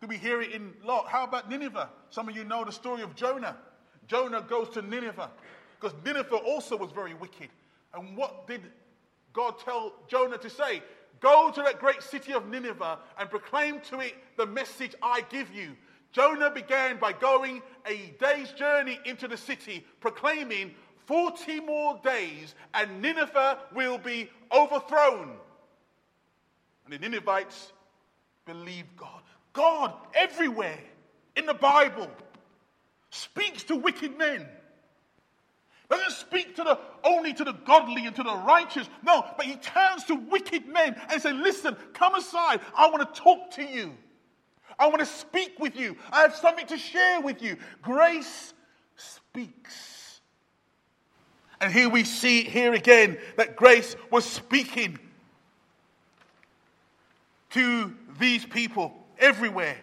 do 0.00 0.06
we 0.06 0.16
hear 0.16 0.40
it 0.40 0.52
in 0.52 0.72
Lot, 0.84 1.08
how 1.08 1.24
about 1.24 1.50
Nineveh? 1.50 1.88
Some 2.10 2.28
of 2.28 2.36
you 2.36 2.44
know 2.44 2.64
the 2.64 2.72
story 2.72 3.02
of 3.02 3.14
Jonah. 3.14 3.56
Jonah 4.06 4.42
goes 4.42 4.68
to 4.70 4.82
Nineveh 4.82 5.30
because 5.78 5.96
Nineveh 6.04 6.36
also 6.36 6.76
was 6.76 6.92
very 6.92 7.14
wicked. 7.14 7.48
And 7.94 8.16
what 8.16 8.46
did 8.46 8.62
God 9.32 9.58
tell 9.58 9.92
Jonah 10.08 10.38
to 10.38 10.50
say? 10.50 10.82
Go 11.20 11.50
to 11.50 11.62
that 11.62 11.80
great 11.80 12.02
city 12.02 12.32
of 12.32 12.48
Nineveh 12.48 12.98
and 13.18 13.30
proclaim 13.30 13.80
to 13.90 14.00
it 14.00 14.14
the 14.36 14.46
message 14.46 14.94
I 15.02 15.22
give 15.30 15.52
you. 15.52 15.72
Jonah 16.12 16.50
began 16.50 16.98
by 16.98 17.12
going 17.12 17.62
a 17.86 18.14
day's 18.20 18.50
journey 18.52 18.98
into 19.04 19.26
the 19.28 19.36
city, 19.36 19.84
proclaiming 20.00 20.74
40 21.06 21.60
more 21.60 21.98
days 22.02 22.54
and 22.74 23.00
Nineveh 23.00 23.58
will 23.74 23.98
be 23.98 24.30
overthrown. 24.52 25.36
And 26.86 26.94
the 26.94 27.08
Ninevites 27.08 27.72
believed 28.46 28.96
God. 28.96 29.20
God, 29.52 29.92
everywhere 30.14 30.78
in 31.34 31.46
the 31.46 31.54
Bible, 31.54 32.08
speaks 33.10 33.64
to 33.64 33.76
wicked 33.76 34.16
men. 34.16 34.46
Doesn't 35.88 36.12
speak 36.12 36.56
to 36.56 36.64
the 36.64 36.78
only 37.04 37.32
to 37.34 37.44
the 37.44 37.52
godly 37.52 38.06
and 38.06 38.16
to 38.16 38.22
the 38.22 38.36
righteous. 38.36 38.88
No, 39.04 39.24
but 39.36 39.46
he 39.46 39.56
turns 39.56 40.04
to 40.04 40.14
wicked 40.14 40.66
men 40.66 41.00
and 41.10 41.22
says, 41.22 41.34
Listen, 41.34 41.76
come 41.92 42.14
aside. 42.14 42.60
I 42.76 42.88
want 42.90 43.14
to 43.14 43.20
talk 43.20 43.52
to 43.52 43.64
you. 43.64 43.92
I 44.78 44.88
want 44.88 45.00
to 45.00 45.06
speak 45.06 45.58
with 45.58 45.76
you. 45.76 45.96
I 46.12 46.22
have 46.22 46.34
something 46.34 46.66
to 46.66 46.76
share 46.76 47.20
with 47.20 47.40
you. 47.40 47.56
Grace 47.82 48.52
speaks. 48.96 50.20
And 51.60 51.72
here 51.72 51.88
we 51.88 52.04
see 52.04 52.42
here 52.42 52.74
again 52.74 53.18
that 53.36 53.56
grace 53.56 53.96
was 54.10 54.24
speaking 54.24 54.98
to 57.56 57.94
these 58.18 58.44
people 58.44 58.92
everywhere. 59.18 59.78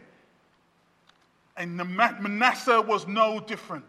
And 1.58 1.76
Manasseh 1.76 2.82
was 2.82 3.08
no 3.08 3.40
different. 3.40 3.84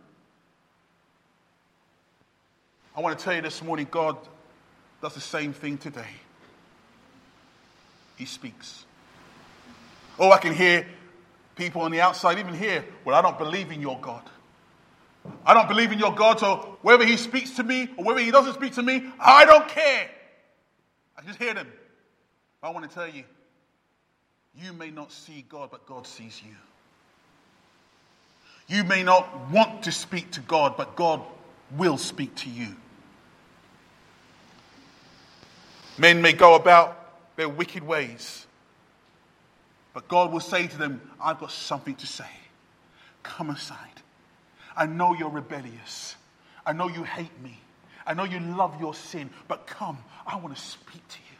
I 2.96 3.00
want 3.00 3.18
to 3.18 3.22
tell 3.22 3.34
you 3.34 3.42
this 3.42 3.62
morning 3.62 3.86
God 3.90 4.16
does 5.02 5.14
the 5.14 5.20
same 5.20 5.52
thing 5.52 5.76
today. 5.76 6.06
He 8.16 8.24
speaks. 8.24 8.86
Oh, 10.18 10.30
I 10.30 10.38
can 10.38 10.54
hear 10.54 10.86
people 11.54 11.82
on 11.82 11.90
the 11.90 12.00
outside, 12.00 12.38
even 12.38 12.54
here, 12.54 12.84
well, 13.04 13.16
I 13.16 13.20
don't 13.20 13.36
believe 13.36 13.70
in 13.70 13.80
your 13.82 13.98
God. 14.00 14.22
I 15.44 15.52
don't 15.52 15.68
believe 15.68 15.92
in 15.92 15.98
your 15.98 16.14
God, 16.14 16.40
so 16.40 16.78
whether 16.80 17.04
he 17.04 17.16
speaks 17.16 17.50
to 17.56 17.62
me 17.62 17.88
or 17.96 18.04
whether 18.04 18.20
he 18.20 18.30
doesn't 18.30 18.54
speak 18.54 18.74
to 18.74 18.82
me, 18.82 19.04
I 19.20 19.44
don't 19.44 19.68
care. 19.68 20.08
I 21.18 21.22
just 21.22 21.38
hear 21.38 21.52
them. 21.52 21.70
I 22.62 22.70
want 22.70 22.88
to 22.88 22.94
tell 22.94 23.08
you, 23.08 23.24
you 24.62 24.72
may 24.72 24.90
not 24.90 25.12
see 25.12 25.44
God, 25.48 25.70
but 25.70 25.86
God 25.86 26.06
sees 26.06 26.40
you. 26.44 26.54
You 28.66 28.84
may 28.84 29.02
not 29.02 29.50
want 29.50 29.82
to 29.84 29.92
speak 29.92 30.30
to 30.32 30.40
God, 30.40 30.76
but 30.76 30.96
God 30.96 31.20
will 31.76 31.98
speak 31.98 32.34
to 32.36 32.50
you. 32.50 32.68
Men 35.98 36.22
may 36.22 36.32
go 36.32 36.54
about 36.54 37.36
their 37.36 37.48
wicked 37.48 37.84
ways, 37.84 38.46
but 39.92 40.08
God 40.08 40.32
will 40.32 40.40
say 40.40 40.66
to 40.66 40.78
them, 40.78 41.00
I've 41.20 41.38
got 41.38 41.50
something 41.50 41.94
to 41.96 42.06
say. 42.06 42.24
Come 43.22 43.50
aside. 43.50 43.78
I 44.76 44.86
know 44.86 45.14
you're 45.14 45.30
rebellious. 45.30 46.16
I 46.66 46.72
know 46.72 46.88
you 46.88 47.04
hate 47.04 47.40
me. 47.42 47.58
I 48.06 48.14
know 48.14 48.24
you 48.24 48.40
love 48.40 48.80
your 48.80 48.94
sin, 48.94 49.30
but 49.48 49.66
come, 49.66 49.98
I 50.26 50.36
want 50.36 50.54
to 50.54 50.60
speak 50.60 51.06
to 51.08 51.18
you. 51.18 51.33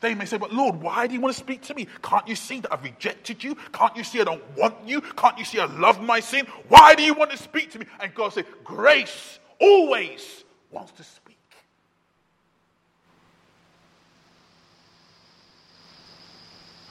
They 0.00 0.14
may 0.14 0.24
say, 0.26 0.38
But 0.38 0.52
Lord, 0.52 0.80
why 0.80 1.06
do 1.06 1.14
you 1.14 1.20
want 1.20 1.34
to 1.34 1.40
speak 1.40 1.62
to 1.62 1.74
me? 1.74 1.88
Can't 2.02 2.26
you 2.28 2.36
see 2.36 2.60
that 2.60 2.72
I've 2.72 2.84
rejected 2.84 3.42
you? 3.42 3.56
Can't 3.72 3.96
you 3.96 4.04
see 4.04 4.20
I 4.20 4.24
don't 4.24 4.56
want 4.56 4.76
you? 4.86 5.00
Can't 5.00 5.38
you 5.38 5.44
see 5.44 5.58
I 5.58 5.66
love 5.66 6.00
my 6.00 6.20
sin? 6.20 6.46
Why 6.68 6.94
do 6.94 7.02
you 7.02 7.14
want 7.14 7.30
to 7.32 7.36
speak 7.36 7.72
to 7.72 7.78
me? 7.78 7.86
And 8.00 8.14
God 8.14 8.32
said, 8.32 8.46
Grace 8.64 9.38
always 9.60 10.44
wants 10.70 10.92
to 10.92 11.02
speak. 11.02 11.36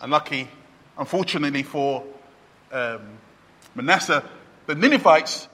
Unlucky, 0.02 0.48
unfortunately 0.98 1.63
for 1.63 2.04
um, 2.72 3.02
Manasseh, 3.74 4.24
the 4.67 4.76
Ninevites, 4.76 5.48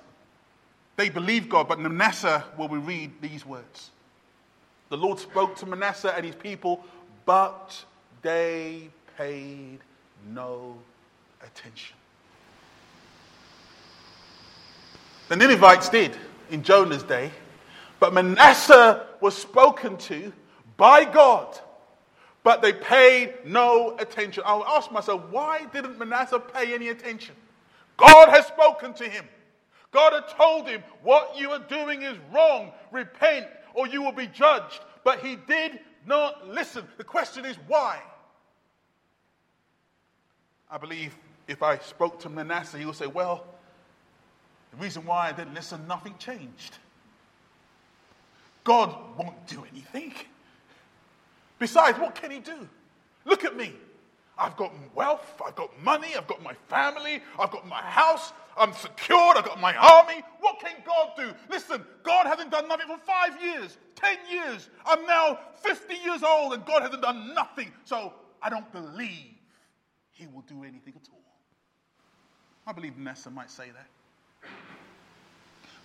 they 0.96 1.10
believed 1.10 1.50
God, 1.50 1.68
but 1.68 1.80
Manasseh, 1.80 2.44
will 2.58 2.68
we 2.68 2.78
read 2.78 3.22
these 3.22 3.46
words. 3.46 3.92
The 4.90 4.98
Lord 4.98 5.20
spoke 5.20 5.56
to 5.58 5.66
Manasseh 5.66 6.14
and 6.16 6.26
his 6.26 6.36
people 6.36 6.84
but 7.26 7.84
they 8.22 8.90
paid 9.18 9.80
no 10.32 10.78
attention. 11.42 11.96
The 15.30 15.36
Ninevites 15.36 15.90
did 15.90 16.16
in 16.52 16.64
Jonah's 16.64 17.04
day, 17.04 17.32
but 18.00 18.14
Manasseh 18.14 19.08
was 19.22 19.36
spoken 19.36 19.98
to 19.98 20.34
by 20.78 21.06
God, 21.06 21.58
but 22.44 22.62
they 22.62 22.74
paid 22.74 23.34
no 23.46 23.96
attention. 23.98 24.44
I'll 24.46 24.66
ask 24.66 24.92
myself, 24.92 25.22
why 25.32 25.66
didn't 25.72 25.98
Manasseh 25.98 26.40
pay 26.40 26.74
any 26.74 26.90
attention? 26.90 27.36
God 27.98 28.30
has 28.30 28.48
spoken 28.48 28.94
to 28.96 29.06
him. 29.08 29.26
God 29.92 30.14
had 30.14 30.28
told 30.28 30.68
him, 30.68 30.84
What 31.04 31.38
you 31.38 31.52
are 31.52 31.60
doing 31.60 32.02
is 32.02 32.18
wrong. 32.34 32.72
Repent, 32.92 33.46
or 33.74 33.88
you 33.88 34.02
will 34.02 34.12
be 34.12 34.28
judged. 34.28 34.82
But 35.04 35.20
he 35.20 35.36
did 35.36 35.80
not 36.06 36.48
listen. 36.50 36.88
The 36.98 37.04
question 37.04 37.46
is 37.46 37.58
why? 37.68 38.02
I 40.70 40.78
believe 40.78 41.16
if 41.48 41.62
I 41.62 41.78
spoke 41.78 42.20
to 42.22 42.30
Manasseh, 42.30 42.78
he 42.78 42.86
would 42.86 42.96
say, 42.96 43.08
Well, 43.08 43.46
the 44.72 44.78
reason 44.78 45.06
why 45.06 45.30
I 45.30 45.32
didn't 45.32 45.54
listen, 45.54 45.88
nothing 45.88 46.16
changed. 46.18 46.78
God 48.64 48.96
won't 49.18 49.46
do 49.48 49.64
anything. 49.72 50.14
Besides, 51.60 52.00
what 52.00 52.16
can 52.16 52.32
he 52.32 52.40
do? 52.40 52.68
Look 53.26 53.46
at 53.46 53.56
me. 53.56 53.74
I've 54.38 54.58
got 54.58 54.74
wealth, 54.96 55.42
I've 55.46 55.56
got 55.56 55.70
money, 55.84 56.16
I've 56.18 56.28
got 56.28 56.42
my 56.42 56.56
family, 56.68 57.22
I've 57.40 57.52
got 57.52 57.68
my 57.68 57.82
house, 57.82 58.34
I'm 58.58 58.74
secured, 58.74 59.38
I've 59.38 59.46
got 59.46 59.60
my 59.60 59.76
army. 59.76 60.24
What 60.40 60.60
can 60.60 60.76
God 60.86 61.12
do? 61.18 61.34
Listen, 61.50 61.84
God 62.04 62.28
hasn't 62.28 62.52
done 62.52 62.68
nothing 62.68 62.88
for 62.88 62.98
five 63.00 63.42
years, 63.42 63.78
ten 63.96 64.18
years. 64.30 64.70
I'm 64.86 65.06
now 65.06 65.40
50 65.56 65.94
years 65.96 66.24
old 66.24 66.54
and 66.54 66.66
God 66.66 66.84
hasn't 66.84 67.02
done 67.02 67.34
nothing. 67.34 67.72
So 67.86 68.14
I 68.42 68.50
don't 68.50 68.72
believe 68.72 69.34
he 70.12 70.28
will 70.28 70.42
do 70.42 70.64
anything 70.64 70.94
at 70.96 71.08
all. 71.12 71.24
I 72.66 72.72
believe 72.72 72.98
Manasseh 72.98 73.30
might 73.30 73.52
say 73.52 73.66
that. 73.72 74.50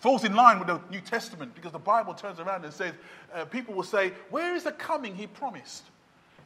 Falls 0.01 0.23
in 0.23 0.35
line 0.35 0.61
with 0.61 0.69
the 0.69 0.81
New 0.91 1.01
Testament 1.01 1.55
because 1.55 1.73
the 1.73 1.79
Bible 1.79 2.15
turns 2.15 2.39
around 2.39 2.65
and 2.65 2.73
says, 2.73 2.95
uh, 3.35 3.45
people 3.45 3.75
will 3.75 3.83
say, 3.83 4.13
Where 4.31 4.55
is 4.55 4.63
the 4.63 4.73
coming 4.73 5.15
he 5.15 5.27
promised? 5.27 5.85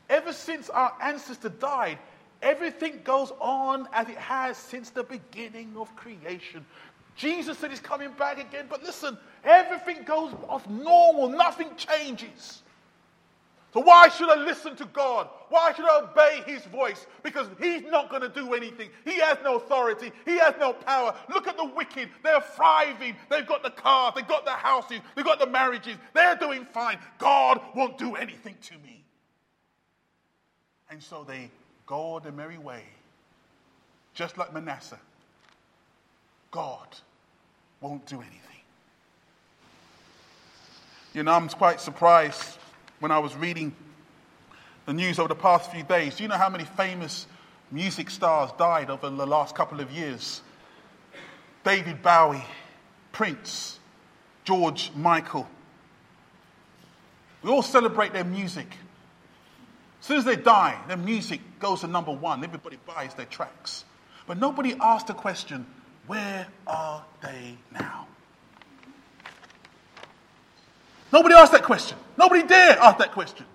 Ever 0.08 0.32
since 0.32 0.70
our 0.70 0.94
ancestor 1.02 1.50
died, 1.50 1.98
everything 2.42 3.00
goes 3.04 3.32
on 3.40 3.88
as 3.92 4.08
it 4.08 4.18
has 4.18 4.56
since 4.56 4.90
the 4.90 5.04
beginning 5.04 5.74
of 5.76 5.94
creation. 5.96 6.66
Jesus 7.16 7.58
said 7.58 7.70
he's 7.70 7.80
coming 7.80 8.10
back 8.18 8.38
again, 8.38 8.66
but 8.68 8.82
listen, 8.82 9.16
everything 9.44 10.02
goes 10.04 10.34
off 10.48 10.68
normal, 10.68 11.28
nothing 11.28 11.68
changes. 11.76 12.62
So, 13.72 13.80
why 13.80 14.08
should 14.08 14.28
I 14.28 14.36
listen 14.36 14.76
to 14.76 14.84
God? 14.86 15.28
Why 15.48 15.72
should 15.72 15.86
I 15.86 16.00
obey 16.02 16.42
His 16.44 16.62
voice? 16.66 17.06
Because 17.22 17.48
He's 17.58 17.82
not 17.84 18.10
going 18.10 18.20
to 18.20 18.28
do 18.28 18.52
anything. 18.52 18.90
He 19.04 19.18
has 19.20 19.38
no 19.42 19.56
authority. 19.56 20.12
He 20.26 20.36
has 20.38 20.54
no 20.60 20.74
power. 20.74 21.14
Look 21.32 21.48
at 21.48 21.56
the 21.56 21.64
wicked. 21.64 22.10
They're 22.22 22.42
thriving. 22.42 23.16
They've 23.30 23.46
got 23.46 23.62
the 23.62 23.70
cars. 23.70 24.12
They've 24.14 24.28
got 24.28 24.44
the 24.44 24.50
houses. 24.50 25.00
They've 25.16 25.24
got 25.24 25.38
the 25.38 25.46
marriages. 25.46 25.96
They're 26.12 26.36
doing 26.36 26.66
fine. 26.66 26.98
God 27.16 27.62
won't 27.74 27.96
do 27.96 28.14
anything 28.14 28.56
to 28.60 28.74
me. 28.74 29.04
And 30.90 31.02
so 31.02 31.24
they 31.24 31.50
go 31.86 32.18
the 32.20 32.32
merry 32.32 32.58
way, 32.58 32.84
just 34.14 34.38
like 34.38 34.52
Manasseh. 34.52 34.98
God 36.50 36.86
won't 37.80 38.06
do 38.06 38.16
anything. 38.16 38.38
You 41.14 41.22
know, 41.22 41.32
I'm 41.32 41.48
quite 41.48 41.80
surprised 41.80 42.58
when 43.00 43.10
I 43.10 43.18
was 43.18 43.34
reading 43.34 43.74
the 44.86 44.92
news 44.92 45.18
over 45.18 45.28
the 45.28 45.34
past 45.34 45.70
few 45.70 45.82
days. 45.82 46.16
Do 46.16 46.22
you 46.22 46.28
know 46.28 46.36
how 46.36 46.48
many 46.48 46.64
famous 46.64 47.26
music 47.72 48.10
stars 48.10 48.50
died 48.58 48.90
over 48.90 49.08
the 49.08 49.26
last 49.26 49.54
couple 49.54 49.80
of 49.80 49.90
years. 49.90 50.42
David 51.64 52.02
Bowie, 52.02 52.44
Prince, 53.12 53.78
George 54.44 54.92
Michael. 54.94 55.48
We 57.42 57.50
all 57.50 57.62
celebrate 57.62 58.12
their 58.12 58.24
music. 58.24 58.76
As 60.02 60.06
soon 60.08 60.18
as 60.18 60.24
they 60.24 60.34
die, 60.34 60.76
their 60.88 60.96
music 60.96 61.40
goes 61.60 61.82
to 61.82 61.86
number 61.86 62.10
one. 62.10 62.42
Everybody 62.42 62.76
buys 62.84 63.14
their 63.14 63.26
tracks. 63.26 63.84
But 64.26 64.36
nobody 64.36 64.74
asked 64.80 65.06
the 65.06 65.14
question, 65.14 65.64
where 66.08 66.48
are 66.66 67.04
they 67.22 67.56
now? 67.70 68.08
Nobody 71.12 71.36
asked 71.36 71.52
that 71.52 71.62
question. 71.62 71.96
Nobody 72.18 72.42
dare 72.42 72.80
ask 72.80 72.98
that 72.98 73.12
question. 73.12 73.46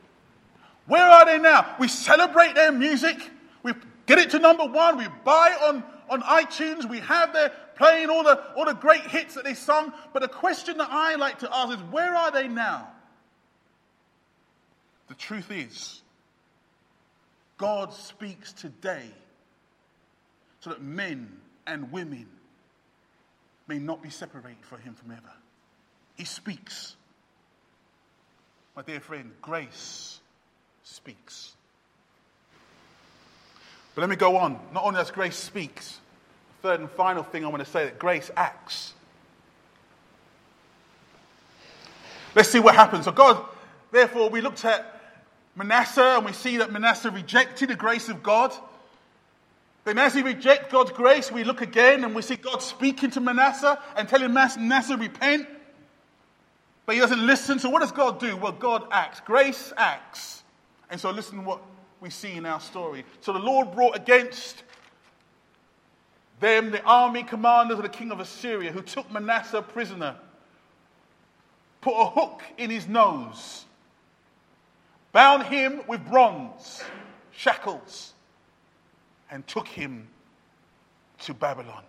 Where 0.86 1.04
are 1.04 1.26
they 1.26 1.38
now? 1.38 1.76
We 1.82 1.90
celebrate 1.90 2.56
their 2.56 2.72
music. 2.72 3.18
We 3.62 3.74
get 4.06 4.18
it 4.18 4.30
to 4.30 4.40
number 4.40 4.68
one. 4.68 4.98
We 4.98 5.08
buy 5.26 5.54
on, 5.64 5.84
on 6.10 6.22
iTunes. 6.22 6.90
We 6.90 7.00
have 7.00 7.34
their 7.34 7.52
playing 7.76 8.10
all 8.10 8.24
the, 8.24 8.42
all 8.54 8.64
the 8.64 8.74
great 8.74 9.02
hits 9.02 9.36
that 9.36 9.44
they 9.44 9.54
sung. 9.54 9.92
But 10.14 10.22
the 10.22 10.30
question 10.30 10.78
that 10.78 10.88
I 10.90 11.16
like 11.16 11.40
to 11.40 11.54
ask 11.54 11.78
is 11.78 11.84
where 11.92 12.16
are 12.16 12.32
they 12.32 12.48
now? 12.48 12.88
The 15.10 15.16
truth 15.16 15.52
is, 15.52 16.02
God 17.58 17.94
speaks 17.94 18.54
today 18.54 19.10
so 20.60 20.70
that 20.70 20.82
men 20.82 21.40
and 21.66 21.92
women 21.92 22.28
may 23.68 23.80
not 23.80 24.02
be 24.02 24.10
separated 24.10 24.64
from 24.64 24.82
Him 24.82 24.94
forever. 24.94 25.34
He 26.16 26.26
speaks. 26.26 26.96
My 28.76 28.82
dear 28.84 29.00
friend, 29.00 29.32
grace 29.42 30.20
speaks. 30.84 31.54
But 33.96 34.02
let 34.02 34.10
me 34.10 34.16
go 34.16 34.38
on. 34.38 34.60
Not 34.74 34.84
only 34.84 35.00
does 35.00 35.10
grace 35.10 35.36
speaks, 35.36 36.00
the 36.62 36.70
third 36.70 36.80
and 36.82 36.90
final 36.92 37.24
thing 37.24 37.44
I 37.44 37.48
want 37.48 37.64
to 37.64 37.70
say 37.70 37.86
that 37.86 37.98
grace 37.98 38.30
acts. 38.38 38.94
Let's 42.36 42.50
see 42.50 42.60
what 42.60 42.76
happens. 42.76 43.06
So 43.06 43.12
God, 43.12 43.44
therefore, 43.92 44.30
we 44.30 44.42
looked 44.42 44.64
at 44.64 44.97
Manasseh 45.58 46.18
and 46.18 46.26
we 46.26 46.34
see 46.34 46.58
that 46.58 46.72
Manasseh 46.72 47.10
rejected 47.10 47.70
the 47.70 47.76
grace 47.76 48.10
of 48.10 48.22
God. 48.22 48.54
Then 49.86 49.98
as 49.98 50.14
he 50.14 50.22
rejects 50.22 50.72
God's 50.72 50.92
grace, 50.92 51.32
we 51.32 51.44
look 51.44 51.62
again 51.62 52.04
and 52.04 52.14
we 52.14 52.22
see 52.22 52.36
God 52.36 52.62
speaking 52.62 53.10
to 53.12 53.20
Manasseh 53.20 53.82
and 53.96 54.08
telling 54.08 54.34
Manasseh, 54.34 54.96
repent. 54.98 55.48
But 56.86 56.96
he 56.96 57.02
doesn't 57.02 57.26
listen. 57.26 57.58
So 57.58 57.70
what 57.70 57.80
does 57.80 57.92
God 57.92 58.20
do? 58.20 58.38
Well, 58.38 58.52
God 58.52 58.88
acts. 58.92 59.20
Grace 59.22 59.74
acts. 59.76 60.44
And 60.90 61.02
so 61.02 61.10
listen 61.10 61.40
to 61.40 61.44
what 61.44 61.62
we 62.02 62.12
see 62.12 62.34
in 62.34 62.46
our 62.46 62.60
story. 62.60 63.04
So 63.22 63.34
the 63.34 63.40
Lord 63.40 63.72
brought 63.72 63.96
against 63.96 64.62
them 66.40 66.70
the 66.70 66.84
army 66.84 67.24
commanders 67.24 67.78
of 67.78 67.84
the 67.84 67.90
king 67.90 68.12
of 68.12 68.20
Assyria 68.20 68.72
who 68.72 68.82
took 68.82 69.12
Manasseh 69.12 69.64
prisoner, 69.64 70.16
put 71.82 72.00
a 72.00 72.06
hook 72.10 72.44
in 72.58 72.70
his 72.70 72.88
nose, 72.88 73.66
bound 75.18 75.42
him 75.42 75.82
with 75.88 76.06
bronze 76.06 76.84
shackles, 77.32 78.14
and 79.32 79.48
took 79.48 79.68
him 79.68 80.08
to 81.18 81.34
Babylon. 81.34 81.84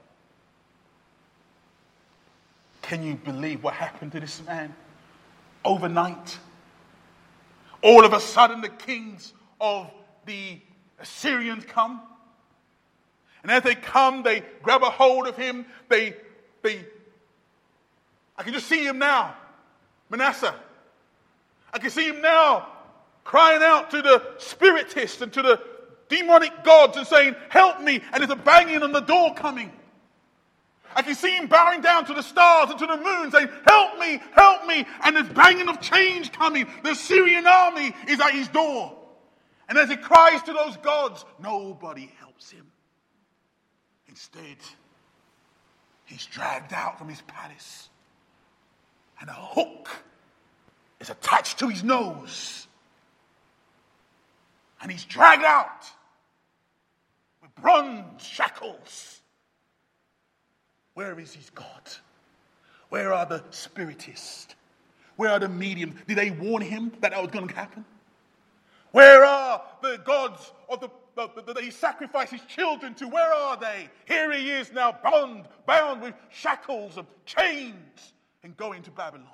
Can 2.81 3.03
you 3.03 3.17
believe 3.17 3.63
what 3.63 3.75
happened 3.75 4.13
to 4.13 4.21
this 4.21 4.43
man? 4.47 4.75
Overnight, 5.63 6.39
all 7.83 8.03
of 8.03 8.15
a 8.15 8.21
sudden, 8.21 8.63
the 8.63 8.71
kings 8.71 9.35
of 9.61 9.91
the 10.25 10.59
Assyrians 10.99 11.67
come. 11.67 12.01
And 13.43 13.53
as 13.53 13.63
they 13.63 13.75
come, 13.75 14.23
they 14.23 14.43
grab 14.63 14.83
a 14.83 14.89
hold 14.89 15.27
of 15.27 15.37
him. 15.37 15.67
They, 15.91 16.17
they, 16.63 16.83
I 18.39 18.43
can 18.43 18.55
just 18.55 18.69
see 18.69 18.87
him 18.87 18.99
now, 18.99 19.35
Manasseh. 20.09 20.55
I 21.75 21.79
can 21.79 21.91
see 21.91 22.09
him 22.09 22.23
now 22.23 22.69
crying 23.29 23.63
out 23.63 23.91
to 23.91 24.01
the 24.01 24.23
spiritists 24.39 25.21
and 25.21 25.31
to 25.31 25.43
the 25.43 25.61
demonic 26.09 26.65
gods 26.65 26.97
and 26.97 27.07
saying, 27.07 27.37
Help 27.51 27.79
me. 27.83 28.01
And 28.11 28.23
there's 28.23 28.31
a 28.31 28.37
banging 28.37 28.83
on 28.83 28.91
the 28.91 29.01
door 29.01 29.35
coming. 29.35 29.71
I 30.97 31.03
can 31.03 31.15
see 31.15 31.37
him 31.37 31.47
bowing 31.47 31.83
down 31.83 32.07
to 32.07 32.15
the 32.15 32.23
stars 32.23 32.71
and 32.71 32.79
to 32.79 32.87
the 32.87 32.97
moon, 32.97 33.31
saying, 33.31 33.51
Help 33.67 33.99
me, 33.99 34.19
help 34.33 34.65
me. 34.65 34.87
And 35.05 35.15
there's 35.15 35.29
banging 35.29 35.69
of 35.69 35.79
chains 35.83 36.31
coming. 36.31 36.67
The 36.83 36.95
Syrian 36.95 37.47
army 37.47 37.95
is 38.09 38.19
at 38.19 38.33
his 38.33 38.49
door. 38.49 38.97
And 39.69 39.77
as 39.77 39.91
he 39.91 39.97
cries 39.97 40.43
to 40.45 40.55
those 40.55 40.79
gods, 40.79 41.27
nobody 41.39 42.11
helps 42.21 42.51
him. 42.51 42.67
Instead, 44.09 44.57
he's 46.07 46.25
dragged 46.25 46.73
out 46.73 46.99
from 46.99 47.11
his 47.11 47.21
palace, 47.27 47.91
and 49.21 49.29
a 49.29 49.35
hook 49.35 49.91
is 50.99 51.11
attached 51.11 51.59
to 51.59 51.69
his 51.69 51.85
nose. 51.85 52.68
And 54.81 54.91
he's 54.91 55.05
dragged 55.05 55.45
out 55.45 55.85
with 57.43 57.55
bronze 57.57 58.23
shackles. 58.23 59.21
Where 60.95 61.19
is 61.19 61.35
his 61.35 61.51
God? 61.51 61.67
Where 62.89 63.13
are 63.13 63.27
the 63.27 63.43
spiritists? 63.51 64.55
Where 65.17 65.31
are 65.31 65.41
the 65.41 65.49
mediums? 65.49 65.95
Did 66.07 66.17
they 66.17 66.31
warn 66.31 66.63
him 66.63 66.93
that 67.01 67.11
that 67.11 67.21
was 67.21 67.31
going 67.31 67.49
to 67.49 67.55
happen? 67.55 67.85
Where 68.93 69.25
are 69.25 69.63
the 69.83 70.01
gods 70.05 70.53
of 70.69 70.81
the 70.81 70.91
that 71.19 71.59
he 71.61 71.71
sacrificed 71.71 72.33
his 72.33 72.41
children 72.43 72.95
to? 72.95 73.09
Where 73.09 73.33
are 73.33 73.57
they? 73.57 73.89
Here 74.07 74.33
he 74.33 74.51
is 74.51 74.73
now 74.73 74.97
bound, 75.03 75.47
bound 75.67 76.01
with 76.01 76.15
shackles 76.31 76.97
and 76.97 77.07
chains 77.27 78.13
and 78.45 78.57
going 78.57 78.83
to 78.85 78.91
Babylon. 78.93 79.27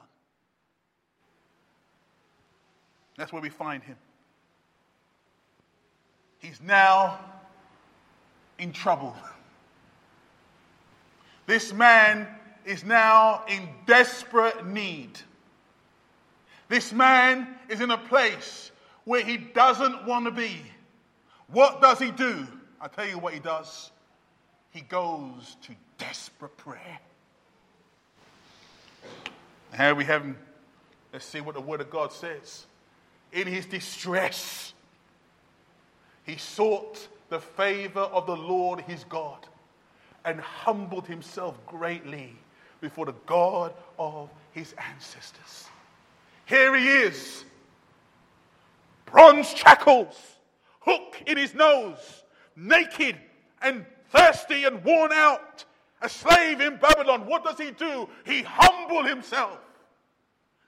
That's 3.16 3.32
where 3.32 3.42
we 3.42 3.50
find 3.50 3.82
him. 3.82 3.96
He's 6.44 6.60
now 6.60 7.18
in 8.58 8.72
trouble. 8.72 9.16
This 11.46 11.72
man 11.72 12.28
is 12.66 12.84
now 12.84 13.44
in 13.48 13.66
desperate 13.86 14.66
need. 14.66 15.18
This 16.68 16.92
man 16.92 17.48
is 17.70 17.80
in 17.80 17.90
a 17.90 17.96
place 17.96 18.70
where 19.06 19.24
he 19.24 19.38
doesn't 19.38 20.04
want 20.04 20.26
to 20.26 20.30
be. 20.30 20.60
What 21.48 21.80
does 21.80 21.98
he 21.98 22.10
do? 22.10 22.46
i 22.78 22.88
tell 22.88 23.08
you 23.08 23.18
what 23.18 23.32
he 23.32 23.40
does. 23.40 23.90
He 24.70 24.82
goes 24.82 25.56
to 25.62 25.72
desperate 25.96 26.54
prayer. 26.58 26.98
Here 29.74 29.94
we 29.94 30.04
have 30.04 30.22
him. 30.22 30.36
Let's 31.10 31.24
see 31.24 31.40
what 31.40 31.54
the 31.54 31.62
Word 31.62 31.80
of 31.80 31.88
God 31.88 32.12
says. 32.12 32.66
In 33.32 33.46
his 33.46 33.64
distress, 33.64 34.74
he 36.24 36.36
sought 36.36 37.06
the 37.28 37.40
favor 37.40 38.00
of 38.00 38.26
the 38.26 38.36
Lord 38.36 38.80
his 38.80 39.04
God 39.04 39.46
and 40.24 40.40
humbled 40.40 41.06
himself 41.06 41.58
greatly 41.66 42.34
before 42.80 43.06
the 43.06 43.14
God 43.26 43.72
of 43.98 44.30
his 44.52 44.74
ancestors. 44.92 45.68
Here 46.46 46.76
he 46.76 46.88
is 46.88 47.44
bronze 49.06 49.48
shackles, 49.50 50.16
hook 50.80 51.22
in 51.26 51.36
his 51.36 51.54
nose, 51.54 52.24
naked 52.56 53.16
and 53.62 53.86
thirsty 54.10 54.64
and 54.64 54.82
worn 54.84 55.12
out, 55.12 55.64
a 56.02 56.08
slave 56.08 56.60
in 56.60 56.76
Babylon. 56.76 57.26
What 57.26 57.44
does 57.44 57.58
he 57.58 57.70
do? 57.70 58.08
He 58.26 58.42
humbled 58.42 59.06
himself 59.06 59.58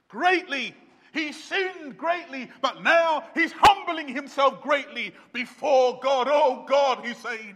greatly. 0.09 0.73
He 1.13 1.31
sinned 1.31 1.97
greatly, 1.97 2.49
but 2.61 2.83
now 2.83 3.23
he's 3.33 3.51
humbling 3.51 4.07
himself 4.07 4.61
greatly 4.61 5.13
before 5.33 5.99
God. 6.01 6.27
Oh 6.29 6.65
God, 6.67 7.05
he's 7.05 7.17
saying, 7.17 7.55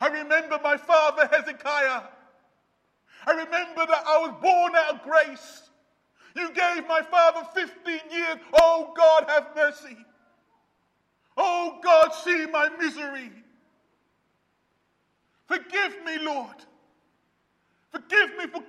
I 0.00 0.08
remember 0.08 0.58
my 0.62 0.76
father 0.76 1.28
Hezekiah. 1.32 2.02
I 3.26 3.30
remember 3.30 3.86
that 3.86 4.04
I 4.06 4.18
was 4.18 4.34
born 4.42 4.74
out 4.74 4.94
of 4.94 5.02
grace. 5.02 5.70
You 6.34 6.48
gave 6.52 6.88
my 6.88 7.02
father 7.02 7.46
15 7.54 8.00
years. 8.10 8.36
Oh, 8.54 8.92
God, 8.96 9.26
have 9.28 9.48
mercy. 9.54 9.96
Oh, 11.36 11.78
God, 11.82 12.10
see 12.14 12.46
my 12.46 12.68
misery. 12.78 13.30
Forgive 15.46 16.04
me, 16.04 16.18
Lord. 16.18 16.56
Forgive 17.90 18.36
me 18.36 18.46
for 18.46 18.62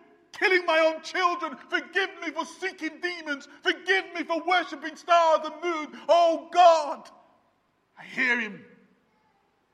killing 0.43 0.65
my 0.65 0.79
own 0.79 1.01
children. 1.01 1.55
Forgive 1.69 2.09
me 2.21 2.31
for 2.31 2.45
seeking 2.45 2.99
demons. 3.01 3.47
Forgive 3.61 4.05
me 4.13 4.23
for 4.23 4.41
worshiping 4.45 4.95
stars 4.95 5.39
and 5.45 5.53
moon. 5.63 5.99
Oh, 6.09 6.49
God. 6.51 7.09
I 7.97 8.03
hear 8.03 8.39
him 8.39 8.63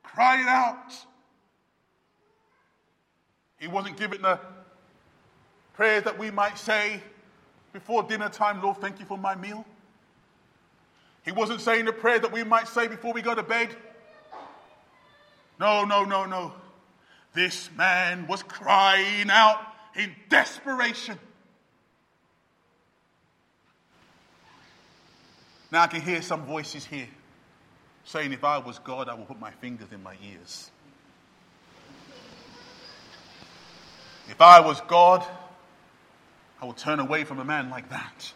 crying 0.04 0.46
out. 0.48 0.94
He 3.58 3.68
wasn't 3.68 3.98
given 3.98 4.22
the 4.22 4.40
prayers 5.74 6.04
that 6.04 6.18
we 6.18 6.30
might 6.32 6.58
say 6.58 7.02
before 7.74 8.04
dinner 8.04 8.30
time, 8.30 8.62
Lord, 8.62 8.78
thank 8.78 9.00
you 9.00 9.06
for 9.06 9.18
my 9.18 9.36
meal. 9.36 9.66
He 11.24 11.32
wasn't 11.32 11.62
saying 11.62 11.86
the 11.86 11.94
prayer 11.94 12.20
that 12.20 12.32
we 12.32 12.44
might 12.44 12.68
say 12.68 12.88
before 12.88 13.14
we 13.14 13.22
go 13.22 13.36
to 13.36 13.44
bed. 13.44 13.76
No, 15.60 15.84
no, 15.84 16.04
no, 16.04 16.26
no. 16.26 16.54
This 17.34 17.70
man 17.76 18.28
was 18.28 18.42
crying 18.42 19.30
out 19.30 19.69
in 19.96 20.16
desperation. 20.30 21.18
Now 25.72 25.84
I 25.84 25.88
can 25.88 26.02
hear 26.02 26.22
some 26.22 26.46
voices 26.46 26.86
here 26.86 27.08
saying, 28.06 28.34
if 28.34 28.44
I 28.44 28.58
was 28.58 28.80
God, 28.80 29.08
I 29.08 29.14
would 29.14 29.28
put 29.28 29.40
my 29.40 29.52
fingers 29.52 29.92
in 29.92 30.02
my 30.02 30.16
ears. 30.24 30.72
If 34.30 34.42
I 34.42 34.60
was 34.60 34.82
God, 34.82 35.26
I 36.62 36.66
would 36.66 36.78
turn 36.78 37.00
away 37.00 37.24
from 37.24 37.40
a 37.40 37.46
man 37.46 37.70
like 37.70 37.90
that. 37.90 38.34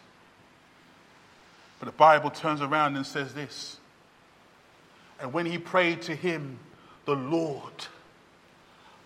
But 1.78 1.86
the 1.86 1.92
Bible 1.92 2.30
turns 2.30 2.60
around 2.60 2.96
and 2.96 3.04
says 3.04 3.34
this. 3.34 3.78
And 5.20 5.32
when 5.32 5.46
he 5.46 5.58
prayed 5.58 6.02
to 6.02 6.14
him, 6.14 6.58
the 7.04 7.14
Lord 7.14 7.86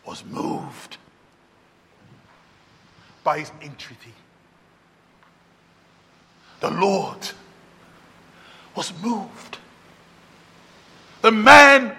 was 0.06 0.24
moved 0.24 0.98
by 3.28 3.40
his 3.40 3.52
entreaty. 3.60 4.14
The 6.60 6.70
Lord 6.70 7.28
was 8.74 8.90
moved. 9.02 9.58
The 11.20 11.32
man 11.32 11.94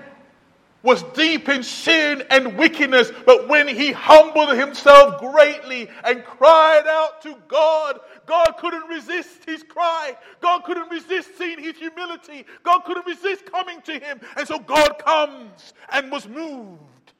was 0.82 1.04
deep 1.14 1.48
in 1.48 1.62
sin 1.62 2.24
and 2.32 2.58
wickedness, 2.58 3.12
but 3.28 3.48
when 3.48 3.68
he 3.68 3.92
humbled 3.92 4.58
himself 4.58 5.20
greatly 5.20 5.88
and 6.04 6.26
cried 6.26 6.88
out 6.88 7.22
to 7.22 7.36
God, 7.48 8.00
God 8.26 8.54
couldn't 8.58 8.88
resist 8.88 9.46
his 9.46 9.62
cry. 9.62 10.18
God 10.42 10.64
couldn't 10.64 10.90
resist 10.90 11.38
seeing 11.38 11.60
his 11.60 11.76
humility. 11.76 12.44
God 12.64 12.80
couldn't 12.86 13.06
resist 13.06 13.46
coming 13.46 13.84
to 13.84 14.00
him. 14.00 14.20
And 14.36 14.48
so 14.48 14.58
God 14.58 14.98
comes 14.98 15.74
and 15.92 16.12
was 16.12 16.28
moved 16.28 17.14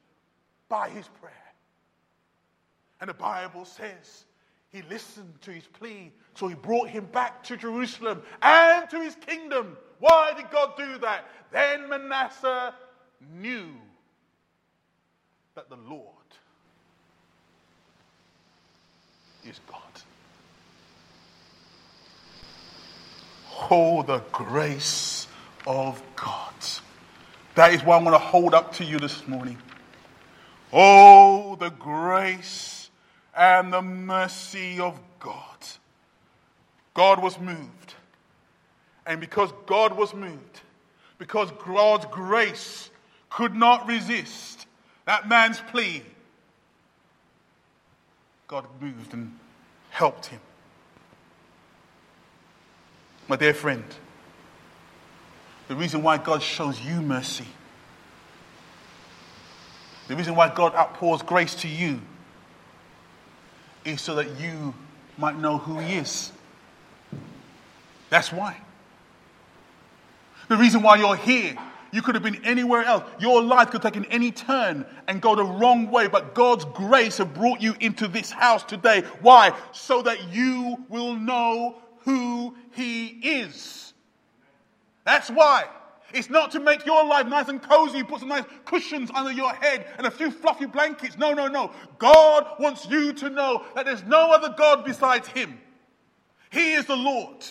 by 0.68 0.88
his 0.88 1.06
prayer. 1.20 1.39
And 3.00 3.08
the 3.08 3.14
Bible 3.14 3.64
says 3.64 4.24
he 4.70 4.82
listened 4.82 5.34
to 5.42 5.50
his 5.50 5.64
plea, 5.64 6.12
so 6.34 6.48
he 6.48 6.54
brought 6.54 6.88
him 6.88 7.06
back 7.06 7.42
to 7.44 7.56
Jerusalem 7.56 8.22
and 8.42 8.88
to 8.90 9.00
his 9.00 9.14
kingdom. 9.16 9.76
Why 9.98 10.32
did 10.36 10.50
God 10.50 10.76
do 10.76 10.98
that? 10.98 11.26
Then 11.50 11.88
Manasseh 11.88 12.74
knew 13.34 13.68
that 15.54 15.68
the 15.68 15.76
Lord 15.76 16.06
is 19.44 19.60
God. 19.66 19.80
Oh, 23.70 24.02
the 24.02 24.18
grace 24.32 25.26
of 25.66 26.02
God. 26.16 26.54
That 27.56 27.74
is 27.74 27.84
what 27.84 28.00
I 28.00 28.02
want 28.02 28.14
to 28.14 28.18
hold 28.18 28.54
up 28.54 28.74
to 28.74 28.84
you 28.84 28.98
this 28.98 29.26
morning. 29.26 29.58
Oh, 30.72 31.56
the 31.56 31.70
grace 31.70 32.79
and 33.36 33.72
the 33.72 33.82
mercy 33.82 34.80
of 34.80 34.98
God. 35.18 35.56
God 36.94 37.22
was 37.22 37.38
moved. 37.38 37.94
And 39.06 39.20
because 39.20 39.50
God 39.66 39.96
was 39.96 40.14
moved, 40.14 40.60
because 41.18 41.50
God's 41.66 42.06
grace 42.06 42.90
could 43.28 43.54
not 43.54 43.86
resist 43.86 44.66
that 45.06 45.28
man's 45.28 45.60
plea, 45.60 46.02
God 48.46 48.66
moved 48.80 49.12
and 49.14 49.36
helped 49.90 50.26
him. 50.26 50.40
My 53.28 53.36
dear 53.36 53.54
friend, 53.54 53.84
the 55.68 55.76
reason 55.76 56.02
why 56.02 56.18
God 56.18 56.42
shows 56.42 56.80
you 56.80 57.00
mercy, 57.00 57.46
the 60.08 60.16
reason 60.16 60.34
why 60.34 60.52
God 60.52 60.74
outpours 60.74 61.22
grace 61.22 61.54
to 61.56 61.68
you, 61.68 62.00
is 63.84 64.00
so 64.00 64.16
that 64.16 64.40
you 64.40 64.74
might 65.16 65.38
know 65.38 65.58
who 65.58 65.78
He 65.78 65.96
is. 65.96 66.32
That's 68.08 68.32
why. 68.32 68.56
The 70.48 70.56
reason 70.56 70.82
why 70.82 70.96
you're 70.96 71.16
here, 71.16 71.56
you 71.92 72.02
could 72.02 72.14
have 72.16 72.24
been 72.24 72.44
anywhere 72.44 72.82
else. 72.82 73.04
Your 73.20 73.42
life 73.42 73.70
could 73.70 73.82
have 73.82 73.92
taken 73.92 74.10
any 74.10 74.32
turn 74.32 74.84
and 75.06 75.20
go 75.20 75.36
the 75.36 75.44
wrong 75.44 75.90
way, 75.90 76.08
but 76.08 76.34
God's 76.34 76.64
grace 76.64 77.18
have 77.18 77.34
brought 77.34 77.60
you 77.60 77.74
into 77.80 78.08
this 78.08 78.30
house 78.30 78.64
today. 78.64 79.02
Why? 79.20 79.56
So 79.72 80.02
that 80.02 80.32
you 80.32 80.84
will 80.88 81.14
know 81.14 81.76
who 82.00 82.56
He 82.72 83.06
is. 83.06 83.92
That's 85.04 85.30
why. 85.30 85.66
It's 86.12 86.30
not 86.30 86.50
to 86.52 86.60
make 86.60 86.84
your 86.84 87.04
life 87.04 87.26
nice 87.26 87.48
and 87.48 87.62
cozy, 87.62 88.02
put 88.02 88.20
some 88.20 88.28
nice 88.28 88.44
cushions 88.64 89.10
under 89.14 89.32
your 89.32 89.52
head 89.54 89.86
and 89.98 90.06
a 90.06 90.10
few 90.10 90.30
fluffy 90.30 90.66
blankets. 90.66 91.16
No, 91.16 91.32
no, 91.32 91.46
no. 91.46 91.72
God 91.98 92.46
wants 92.58 92.86
you 92.88 93.12
to 93.14 93.30
know 93.30 93.64
that 93.74 93.86
there's 93.86 94.04
no 94.04 94.32
other 94.32 94.54
God 94.56 94.84
besides 94.84 95.28
Him. 95.28 95.60
He 96.50 96.72
is 96.72 96.86
the 96.86 96.96
Lord. 96.96 97.44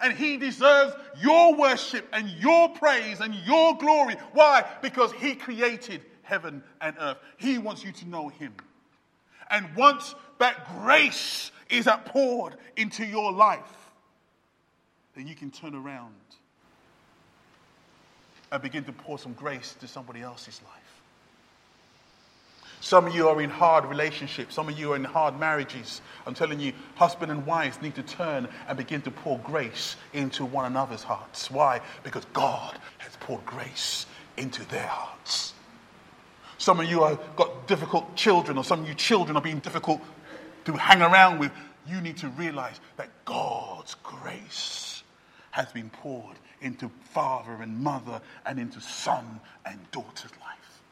And 0.00 0.12
He 0.12 0.36
deserves 0.36 0.94
your 1.20 1.54
worship 1.56 2.08
and 2.12 2.28
your 2.30 2.70
praise 2.70 3.20
and 3.20 3.34
your 3.34 3.76
glory. 3.76 4.16
Why? 4.32 4.64
Because 4.82 5.12
He 5.12 5.34
created 5.34 6.02
heaven 6.22 6.62
and 6.80 6.96
earth. 6.98 7.18
He 7.36 7.58
wants 7.58 7.84
you 7.84 7.92
to 7.92 8.08
know 8.08 8.28
Him. 8.28 8.54
And 9.50 9.74
once 9.76 10.14
that 10.38 10.68
grace 10.80 11.50
is 11.68 11.88
poured 12.06 12.56
into 12.76 13.04
your 13.04 13.32
life, 13.32 13.92
then 15.14 15.26
you 15.26 15.34
can 15.34 15.50
turn 15.50 15.74
around 15.74 16.14
and 18.52 18.62
begin 18.62 18.84
to 18.84 18.92
pour 18.92 19.18
some 19.18 19.32
grace 19.32 19.74
to 19.80 19.88
somebody 19.88 20.20
else's 20.20 20.60
life. 20.64 20.80
Some 22.80 23.06
of 23.06 23.14
you 23.14 23.28
are 23.28 23.40
in 23.42 23.50
hard 23.50 23.84
relationships. 23.84 24.54
Some 24.54 24.68
of 24.68 24.78
you 24.78 24.92
are 24.92 24.96
in 24.96 25.04
hard 25.04 25.38
marriages. 25.38 26.00
I'm 26.26 26.34
telling 26.34 26.60
you, 26.60 26.72
husband 26.94 27.30
and 27.30 27.44
wives 27.44 27.80
need 27.82 27.94
to 27.96 28.02
turn 28.02 28.48
and 28.66 28.78
begin 28.78 29.02
to 29.02 29.10
pour 29.10 29.38
grace 29.40 29.96
into 30.14 30.46
one 30.46 30.64
another's 30.64 31.02
hearts. 31.02 31.50
Why? 31.50 31.82
Because 32.02 32.24
God 32.32 32.78
has 32.98 33.14
poured 33.16 33.44
grace 33.44 34.06
into 34.38 34.66
their 34.70 34.86
hearts. 34.86 35.52
Some 36.56 36.80
of 36.80 36.86
you 36.90 37.04
have 37.04 37.18
got 37.36 37.68
difficult 37.68 38.16
children, 38.16 38.56
or 38.56 38.64
some 38.64 38.80
of 38.80 38.88
you 38.88 38.94
children 38.94 39.36
are 39.36 39.42
being 39.42 39.60
difficult 39.60 40.00
to 40.64 40.72
hang 40.72 41.02
around 41.02 41.38
with. 41.38 41.52
You 41.86 42.00
need 42.00 42.16
to 42.18 42.28
realize 42.28 42.80
that 42.96 43.08
God's 43.24 43.94
grace 44.02 45.02
has 45.50 45.70
been 45.72 45.90
poured 45.90 46.36
into 46.60 46.90
father 47.12 47.62
and 47.62 47.78
mother 47.78 48.20
and 48.46 48.58
into 48.58 48.80
son 48.80 49.40
and 49.64 49.78
daughter's 49.90 50.32
life. 50.40 50.82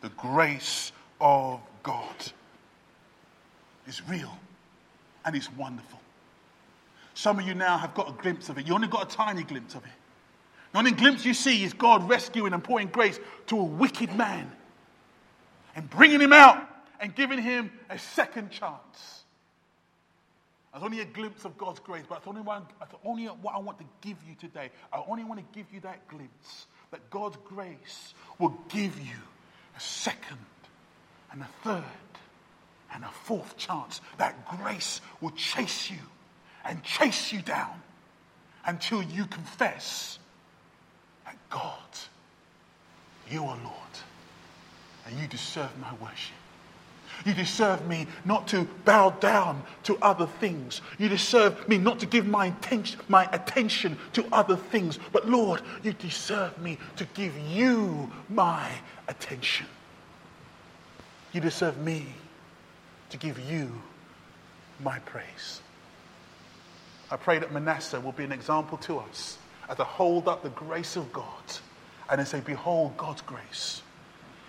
The 0.00 0.10
grace 0.10 0.92
of 1.20 1.60
God 1.82 2.32
is 3.86 4.06
real 4.08 4.38
and 5.24 5.34
it's 5.34 5.52
wonderful. 5.52 6.00
Some 7.14 7.38
of 7.38 7.46
you 7.46 7.54
now 7.54 7.78
have 7.78 7.94
got 7.94 8.10
a 8.10 8.12
glimpse 8.12 8.48
of 8.48 8.58
it. 8.58 8.66
You 8.66 8.74
only 8.74 8.88
got 8.88 9.12
a 9.12 9.16
tiny 9.16 9.42
glimpse 9.42 9.74
of 9.74 9.84
it. 9.84 9.90
The 10.72 10.78
only 10.78 10.92
glimpse 10.92 11.24
you 11.24 11.32
see 11.32 11.64
is 11.64 11.72
God 11.72 12.06
rescuing 12.08 12.52
and 12.52 12.62
pouring 12.62 12.88
grace 12.88 13.18
to 13.46 13.58
a 13.58 13.64
wicked 13.64 14.14
man 14.14 14.50
and 15.74 15.88
bringing 15.88 16.20
him 16.20 16.32
out 16.32 16.68
and 17.00 17.14
giving 17.14 17.40
him 17.40 17.70
a 17.88 17.98
second 17.98 18.50
chance. 18.50 19.15
That's 20.76 20.84
only 20.84 21.00
a 21.00 21.06
glimpse 21.06 21.46
of 21.46 21.56
God's 21.56 21.80
grace, 21.80 22.04
but 22.06 22.16
that's 22.16 22.28
only, 22.28 22.42
that's 22.78 22.94
only 23.02 23.24
what 23.24 23.54
I 23.54 23.58
want 23.58 23.78
to 23.78 23.86
give 24.02 24.18
you 24.28 24.34
today. 24.34 24.68
I 24.92 25.02
only 25.08 25.24
want 25.24 25.40
to 25.40 25.58
give 25.58 25.72
you 25.72 25.80
that 25.80 26.06
glimpse 26.06 26.66
that 26.90 27.08
God's 27.08 27.38
grace 27.46 28.12
will 28.38 28.54
give 28.68 29.00
you 29.00 29.16
a 29.74 29.80
second 29.80 30.36
and 31.32 31.40
a 31.40 31.48
third 31.64 31.82
and 32.92 33.04
a 33.04 33.08
fourth 33.08 33.56
chance. 33.56 34.02
That 34.18 34.46
grace 34.58 35.00
will 35.22 35.30
chase 35.30 35.90
you 35.90 35.96
and 36.62 36.82
chase 36.82 37.32
you 37.32 37.40
down 37.40 37.80
until 38.66 39.02
you 39.02 39.24
confess 39.24 40.18
that 41.24 41.38
God, 41.48 41.72
you 43.30 43.44
are 43.44 43.56
Lord 43.64 43.96
and 45.06 45.18
you 45.18 45.26
deserve 45.26 45.70
my 45.78 45.94
worship. 46.02 46.35
You 47.24 47.34
deserve 47.34 47.86
me 47.86 48.06
not 48.24 48.46
to 48.48 48.68
bow 48.84 49.10
down 49.10 49.62
to 49.84 49.96
other 50.02 50.26
things. 50.26 50.80
You 50.98 51.08
deserve 51.08 51.68
me 51.68 51.78
not 51.78 51.98
to 52.00 52.06
give 52.06 52.26
my 52.26 52.46
attention, 52.46 53.00
my 53.08 53.28
attention 53.32 53.98
to 54.12 54.26
other 54.32 54.56
things. 54.56 54.98
But 55.12 55.28
Lord, 55.28 55.62
you 55.82 55.92
deserve 55.92 56.58
me 56.58 56.78
to 56.96 57.04
give 57.14 57.36
you 57.38 58.10
my 58.28 58.70
attention. 59.08 59.66
You 61.32 61.40
deserve 61.40 61.78
me 61.78 62.06
to 63.10 63.16
give 63.16 63.38
you 63.38 63.70
my 64.80 64.98
praise. 65.00 65.60
I 67.10 67.16
pray 67.16 67.38
that 67.38 67.52
Manasseh 67.52 68.00
will 68.00 68.12
be 68.12 68.24
an 68.24 68.32
example 68.32 68.78
to 68.78 68.98
us 68.98 69.38
as 69.68 69.76
to 69.76 69.84
hold 69.84 70.28
up 70.28 70.42
the 70.42 70.50
grace 70.50 70.96
of 70.96 71.12
God 71.12 71.24
and 72.10 72.18
then 72.18 72.26
say, 72.26 72.40
Behold 72.40 72.96
God's 72.96 73.22
grace. 73.22 73.82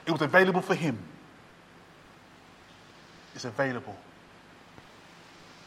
It 0.06 0.12
was 0.12 0.22
available 0.22 0.62
for 0.62 0.76
him 0.76 0.98
is 3.38 3.46
available 3.46 3.96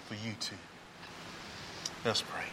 for 0.06 0.14
you 0.14 0.32
too. 0.40 0.56
Let's 2.04 2.20
pray. 2.20 2.44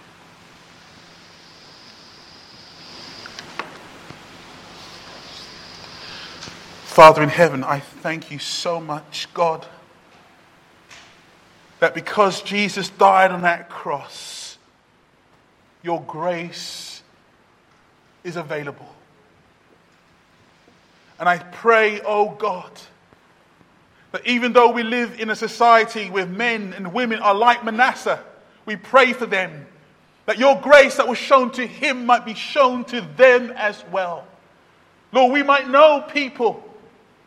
Father 6.85 7.23
in 7.23 7.29
heaven, 7.29 7.63
I 7.63 7.79
thank 7.79 8.29
you 8.29 8.37
so 8.37 8.79
much, 8.79 9.27
God, 9.33 9.65
that 11.79 11.95
because 11.95 12.43
Jesus 12.43 12.89
died 12.89 13.31
on 13.31 13.41
that 13.41 13.69
cross, 13.69 14.59
your 15.81 15.99
grace 16.03 17.01
is 18.23 18.35
available. 18.35 18.93
And 21.19 21.27
I 21.27 21.39
pray, 21.39 22.01
oh 22.05 22.29
God, 22.29 22.71
that 24.11 24.25
even 24.25 24.53
though 24.53 24.71
we 24.71 24.83
live 24.83 25.19
in 25.19 25.29
a 25.29 25.35
society 25.35 26.09
where 26.09 26.25
men 26.25 26.73
and 26.73 26.93
women 26.93 27.19
are 27.19 27.35
like 27.35 27.63
Manasseh, 27.63 28.23
we 28.65 28.75
pray 28.75 29.13
for 29.13 29.25
them 29.25 29.65
that 30.25 30.37
your 30.37 30.59
grace 30.59 30.97
that 30.97 31.07
was 31.07 31.17
shown 31.17 31.51
to 31.51 31.65
him 31.65 32.05
might 32.05 32.25
be 32.25 32.33
shown 32.33 32.83
to 32.85 33.01
them 33.15 33.51
as 33.55 33.83
well. 33.91 34.27
Lord, 35.13 35.31
we 35.31 35.41
might 35.41 35.69
know 35.69 36.01
people 36.01 36.63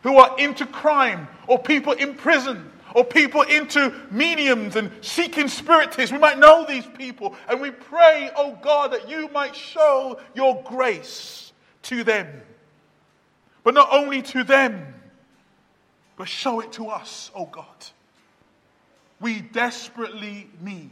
who 0.02 0.18
are 0.18 0.38
into 0.38 0.66
crime 0.66 1.26
or 1.46 1.58
people 1.58 1.92
in 1.94 2.14
prison 2.14 2.70
or 2.94 3.04
people 3.04 3.42
into 3.42 3.94
mediums 4.10 4.76
and 4.76 4.90
seeking 5.00 5.48
spiritists. 5.48 6.12
We 6.12 6.18
might 6.18 6.38
know 6.38 6.66
these 6.68 6.86
people 6.86 7.34
and 7.48 7.60
we 7.60 7.70
pray, 7.70 8.30
oh 8.36 8.58
God, 8.60 8.92
that 8.92 9.08
you 9.08 9.28
might 9.28 9.56
show 9.56 10.20
your 10.34 10.62
grace 10.64 11.52
to 11.84 12.04
them. 12.04 12.28
But 13.64 13.74
not 13.74 13.88
only 13.92 14.22
to 14.22 14.44
them, 14.44 14.94
but 16.20 16.28
show 16.28 16.60
it 16.60 16.70
to 16.70 16.88
us, 16.88 17.30
oh 17.34 17.46
God. 17.46 17.64
We 19.22 19.40
desperately 19.40 20.50
need 20.60 20.90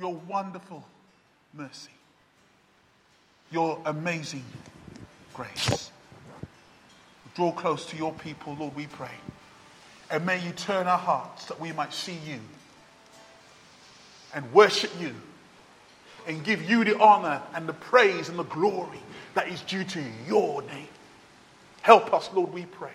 your 0.00 0.14
wonderful 0.14 0.88
mercy, 1.52 1.90
your 3.52 3.78
amazing 3.84 4.46
grace. 5.34 5.90
Draw 7.34 7.52
close 7.52 7.84
to 7.90 7.96
your 7.98 8.14
people, 8.14 8.56
Lord, 8.58 8.74
we 8.74 8.86
pray. 8.86 9.10
And 10.10 10.24
may 10.24 10.42
you 10.42 10.52
turn 10.52 10.86
our 10.86 10.96
hearts 10.96 11.44
that 11.44 11.60
we 11.60 11.70
might 11.72 11.92
see 11.92 12.18
you 12.26 12.40
and 14.32 14.50
worship 14.54 14.92
you 14.98 15.14
and 16.26 16.42
give 16.42 16.62
you 16.62 16.84
the 16.84 16.98
honor 16.98 17.42
and 17.54 17.68
the 17.68 17.74
praise 17.74 18.30
and 18.30 18.38
the 18.38 18.44
glory 18.44 19.02
that 19.34 19.48
is 19.48 19.60
due 19.60 19.84
to 19.84 20.02
your 20.26 20.62
name. 20.62 20.88
Help 21.82 22.14
us, 22.14 22.30
Lord, 22.32 22.50
we 22.50 22.64
pray. 22.64 22.94